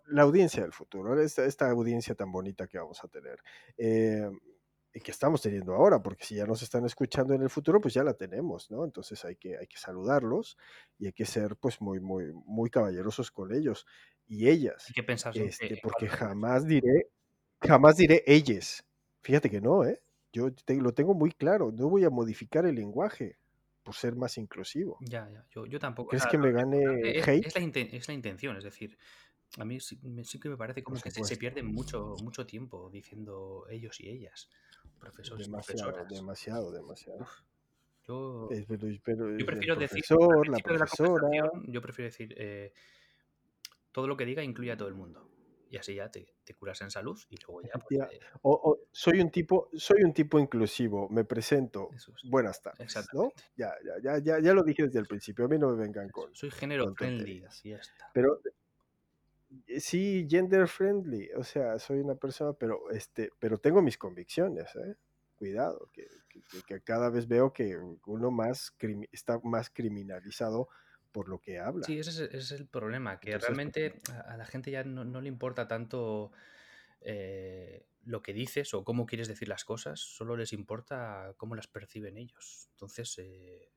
[0.08, 3.40] la audiencia del futuro, esta esta audiencia tan bonita que vamos a tener,
[3.78, 4.40] em,
[4.94, 7.94] y que estamos teniendo ahora, porque si ya nos están escuchando en el futuro, pues
[7.94, 8.84] ya la tenemos, ¿no?
[8.84, 10.58] Entonces hay que hay que saludarlos
[10.98, 13.86] y hay que ser, pues, muy muy muy caballerosos con ellos
[14.28, 17.10] y ellas, que pensar siempre este, porque jamás diré
[17.62, 18.84] jamás diré ellas.
[19.22, 20.02] Fíjate que no, ¿eh?
[20.34, 23.38] Yo te lo tengo muy claro, no voy a modificar el lenguaje
[23.84, 25.04] por ser más inclusivo.
[25.04, 26.84] Ya, ya, yo yo tampoco, ¿Crees que me gane
[27.20, 27.48] es hate?
[27.48, 28.98] es la inten es la intención, es decir,
[29.58, 32.46] a mí sí me sí que me parece como que se se pierde mucho mucho
[32.46, 34.50] tiempo diciendo ellos y ellas,
[35.00, 36.08] profesores y Demasiado, profesoras.
[36.08, 37.24] demasiado, demasiado.
[37.24, 37.32] Uf,
[38.04, 40.04] yo Es pero pero yo prefiero decir
[40.48, 40.78] la de
[41.68, 42.74] yo prefiero decir, eh,
[43.92, 45.31] todo lo que diga incluye a todo el mundo.
[45.72, 48.80] Y así ya te te curas en salud y luego ya, pues, eh o o
[48.92, 52.30] soy un tipo soy un tipo inclusivo, me presento, Eso es.
[52.30, 52.94] buenas tardes.
[53.56, 56.10] Ya ya ya ya ya lo dije desde el principio, a mí no me vengan
[56.10, 58.12] con soy género con friendly ya está.
[58.14, 58.42] Pero
[59.68, 64.76] eh, sí, gender friendly, o sea, soy una persona, pero, este, pero tengo mis convicciones,
[64.76, 64.96] ¿eh?
[65.38, 66.06] Cuidado, que
[66.68, 68.74] que cada vez veo que uno más
[69.12, 70.70] está más criminalizado
[71.12, 71.86] por lo que habla.
[71.86, 74.72] Sí, ese es ese es el problema, que Entonces, pues realmente a a la gente
[74.72, 76.32] ya no no le importa tanto,
[77.02, 81.68] eh, lo que dices o cómo quieres decir las cosas, solo les importa cómo las
[81.68, 82.70] perciben ellos.
[82.72, 83.70] Entonces, eh,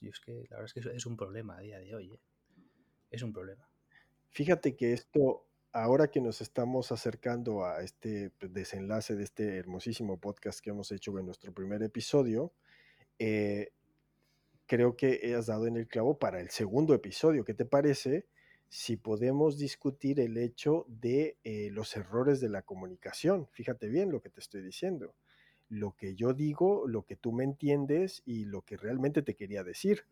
[0.00, 2.12] yo es que la verdad es que es es un problema a día de hoy,
[2.12, 2.20] ¿eh?
[3.10, 3.68] Es un problema.
[4.30, 10.18] Fíjate que esto ahora que nos estamos acercando a este pues, desenlace de este hermosísimo
[10.18, 12.52] podcast que hemos hecho en nuestro primer episodio,
[13.18, 13.72] eh,
[14.66, 17.44] creo que has dado en el clavo para el segundo episodio.
[17.44, 18.26] ¿Qué te parece
[18.68, 23.48] si podemos discutir el hecho de eh, los errores de la comunicación?
[23.52, 25.14] Fíjate bien lo que te estoy diciendo.
[25.68, 29.64] Lo que yo digo, lo que tú me entiendes y lo que realmente te quería
[29.64, 30.04] decir.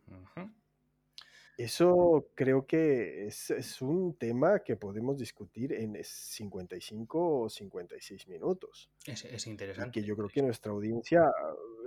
[1.58, 8.90] Eso creo que es, un tema que podemos discutir en 55 o 56 minutos.
[9.06, 10.00] Es, es Y interesante.
[10.00, 11.30] que yo creo que nuestra audiencia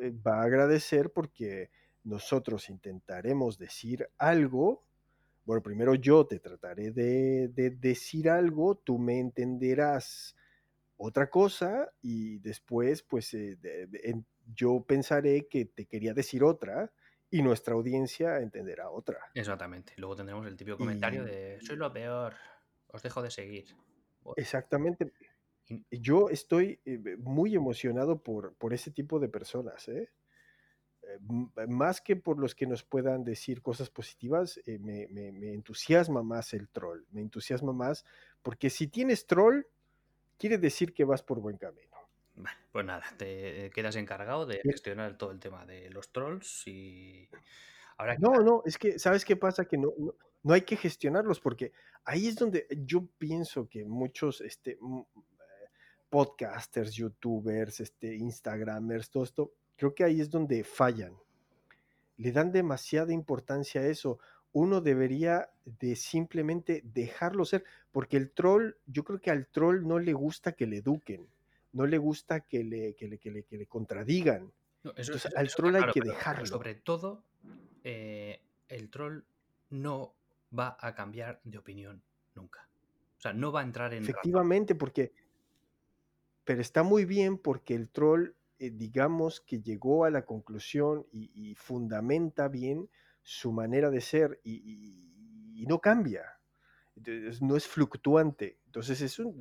[0.02, 1.72] eh, va a agradecer porque
[2.06, 4.86] nosotros intentaremos decir algo.
[5.44, 7.50] Bueno, primero yo te trataré de,
[7.80, 10.36] decir algo, tú me entenderás
[10.98, 13.58] otra cosa y después pues eh,
[14.56, 16.92] yo pensaré que te quería decir otra
[17.30, 19.20] y nuestra audiencia entenderá otra.
[19.34, 19.94] Exactamente.
[19.98, 22.34] Luego tendremos el típico comentario de soy lo peor,
[22.88, 23.76] os dejo de seguir.
[24.38, 25.12] Exactamente.
[25.92, 30.10] Yo estoy eh, muy emocionado por, por ese tipo de personas, ¿eh?
[31.16, 36.54] Eh, más que por los que nos puedan decir cosas positivas, me, me, entusiasma más
[36.54, 38.06] el troll, me entusiasma más,
[38.42, 39.64] porque si tienes troll,
[40.38, 41.96] quiere decir que vas por buen camino.
[42.36, 47.30] Vale, pues nada, te quedas encargado de gestionar todo el tema de los trolls y...
[47.98, 49.66] Ahora no, no, es que, ¿sabes qué pasa?
[49.66, 49.94] Que no,
[50.44, 51.72] no, hay que gestionarlos porque
[52.04, 54.78] ahí es donde yo pienso que muchos este, eh,
[56.10, 61.16] podcasters, youtubers, este, instagramers, todo esto, creo que ahí es donde fallan.
[62.18, 64.20] Le dan demasiada importancia a eso.
[64.54, 70.00] Uno debería de simplemente dejarlo ser, porque el troll, yo creo que al troll no
[70.00, 71.28] le gusta que le eduquen
[71.76, 74.52] no le gusta que le, que le, que le, que le contradigan.
[74.84, 76.46] Entonces, al troll hay que dejarlo.
[76.46, 77.22] sobre todo,
[77.84, 79.24] eh, el troll
[79.72, 80.16] no
[80.58, 82.02] va a cambiar de opinión
[82.34, 82.70] nunca.
[83.18, 84.04] O sea, no va a entrar en...
[84.04, 85.12] Efectivamente, porque...
[86.46, 91.56] Pero está muy bien porque el troll, eh, digamos que llegó a la conclusión y,
[91.56, 92.90] fundamenta bien
[93.22, 96.40] su manera de ser y, no cambia.
[97.42, 98.60] no es fluctuante.
[98.66, 99.40] Entonces es un,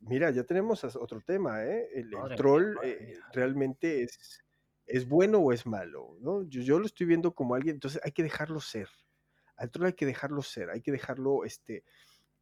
[0.00, 1.88] Mira, ya tenemos otro tema, ¿eh?
[1.92, 4.44] El, troll eh, realmente es,
[4.86, 6.44] es bueno o es malo, ¿no?
[6.44, 8.88] Yo, yo, lo estoy viendo como alguien, entonces hay que dejarlo ser.
[9.56, 11.84] Al troll hay que dejarlo ser, hay que dejarlo este,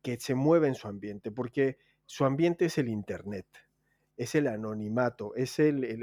[0.02, 3.46] que se mueva en su ambiente, porque su ambiente es el Internet,
[4.16, 6.02] es el anonimato, es el, el,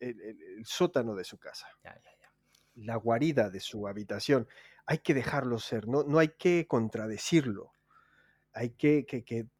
[0.00, 1.66] el sótano de su casa,
[2.76, 4.46] la guarida de su habitación.
[4.86, 7.72] Hay que dejarlo ser, no, no hay que contradecirlo.
[8.56, 9.04] Hay que,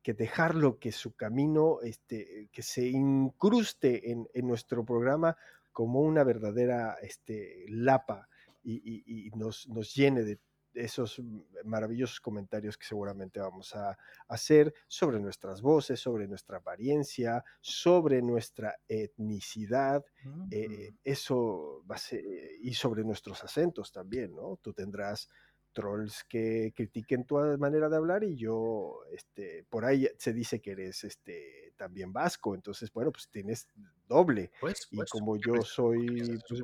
[0.04, 5.36] dejarlo que su camino, este, que se incruste en, nuestro programa
[5.72, 8.28] como una verdadera este, lapa
[8.62, 10.38] y, nos, llene de
[10.74, 11.20] esos
[11.64, 13.96] maravillosos comentarios que seguramente vamos a
[14.28, 20.04] hacer sobre nuestras voces, sobre nuestra apariencia, sobre nuestra etnicidad,
[20.50, 22.22] eh, eso va a ser,
[22.60, 24.58] y sobre nuestros acentos también, ¿no?
[24.62, 25.28] Tú tendrás
[25.74, 30.70] trolls que critiquen tu manera de hablar y yo, este, por ahí se dice que
[30.70, 33.68] eres este, también vasco, entonces, bueno, pues tienes
[34.08, 34.50] doble.
[34.60, 36.62] Pues, y pues, como yo soy, pues,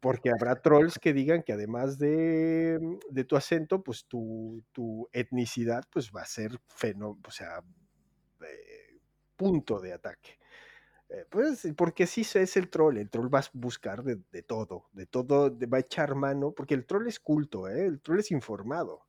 [0.00, 2.78] porque habrá trolls que digan que además de,
[3.10, 7.62] de tu acento, pues tu, tu, etnicidad, pues va a ser fenómeno, o sea,
[8.40, 9.00] eh,
[9.36, 10.38] punto de ataque.
[11.08, 15.06] Eh, pues porque sí es el troll, el troll va a buscar de, todo, de
[15.06, 17.86] todo, va a echar mano, porque el troll es culto, ¿eh?
[17.86, 19.06] el troll es informado,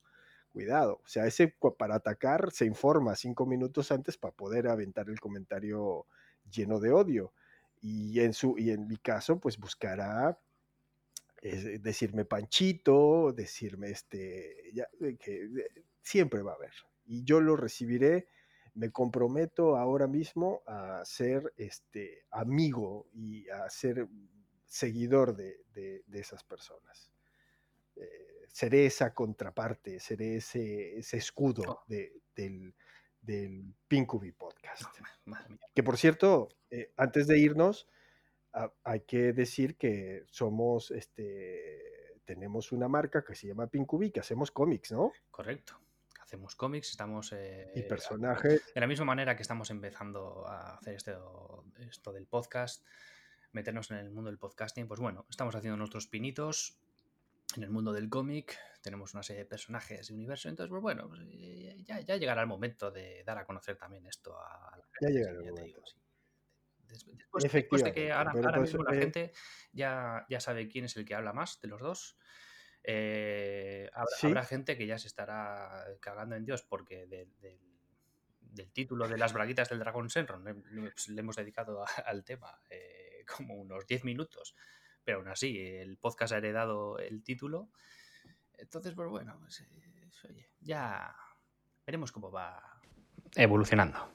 [0.54, 5.20] cuidado, o sea, ese para atacar se informa cinco minutos antes para poder aventar el
[5.20, 6.08] comentario
[6.50, 7.34] lleno de odio.
[7.82, 10.38] Y en, su, y en mi caso, pues buscará
[11.42, 14.88] eh, decirme panchito, decirme este, ya,
[15.20, 15.50] que
[16.02, 16.74] siempre va a haber.
[17.06, 18.28] Y yo lo recibiré
[18.80, 24.08] me comprometo ahora mismo a ser este, amigo y a ser
[24.66, 27.12] seguidor de, esas personas.
[27.96, 31.84] Eh, seré esa contraparte, seré ese, ese escudo oh.
[31.88, 32.74] del,
[33.22, 34.84] del Pinkubi Podcast.
[35.76, 37.88] que por cierto, eh, antes de irnos,
[38.84, 44.52] hay que decir que somos, este, tenemos una marca que se llama Pinkubi, que hacemos
[44.52, 45.12] cómics, ¿no?
[45.32, 45.80] Correcto
[46.30, 47.34] hacemos cómics, estamos...
[47.34, 48.72] Eh, y personajes.
[48.76, 52.86] De la misma manera que estamos empezando a hacer esto, esto del podcast,
[53.52, 56.78] meternos en el mundo del podcasting, pues bueno, estamos haciendo nuestros pinitos
[57.56, 61.08] en el mundo del cómic, tenemos una serie de personajes de universo, entonces, pues bueno,
[61.10, 65.00] pues, eh, ya, llegará el momento de dar a conocer también esto a la gente.
[65.02, 65.82] Ya llegará el momento.
[66.90, 69.32] Después, de que ahora, mismo la eh gente
[69.72, 72.18] ya, ya sabe quién es el que habla más de los dos,
[72.84, 79.34] Eh, habrá, gente que ya se estará cagando en Dios porque del título de las
[79.34, 84.56] braguitas del Dragon Senron le, hemos dedicado al tema eh, como unos 10 minutos,
[85.04, 87.70] pero aún así el podcast ha heredado el título.
[88.58, 91.16] Entonces, pues bueno, pues, eh, oye, ya
[91.86, 92.82] veremos cómo va
[93.36, 94.14] evolucionando.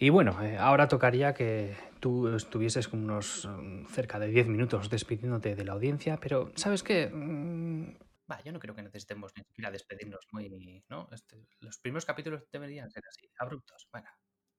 [0.00, 4.88] Y bueno, eh, ahora tocaría que tú estuvieses con unos mm, cerca de 10 minutos
[4.88, 7.08] despidiéndote de la audiencia, pero ¿sabes qué?
[7.08, 7.96] Mm,
[8.30, 11.08] va, yo no creo que necesitemos ni siquiera despedirnos muy, ¿no?
[11.10, 13.88] Este, los primeros capítulos deberían ser así, abruptos.
[13.90, 14.08] Bueno,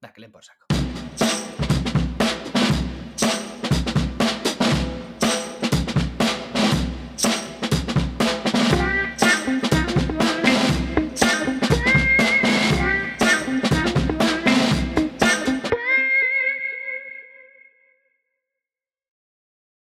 [0.02, 0.66] da que le por saco.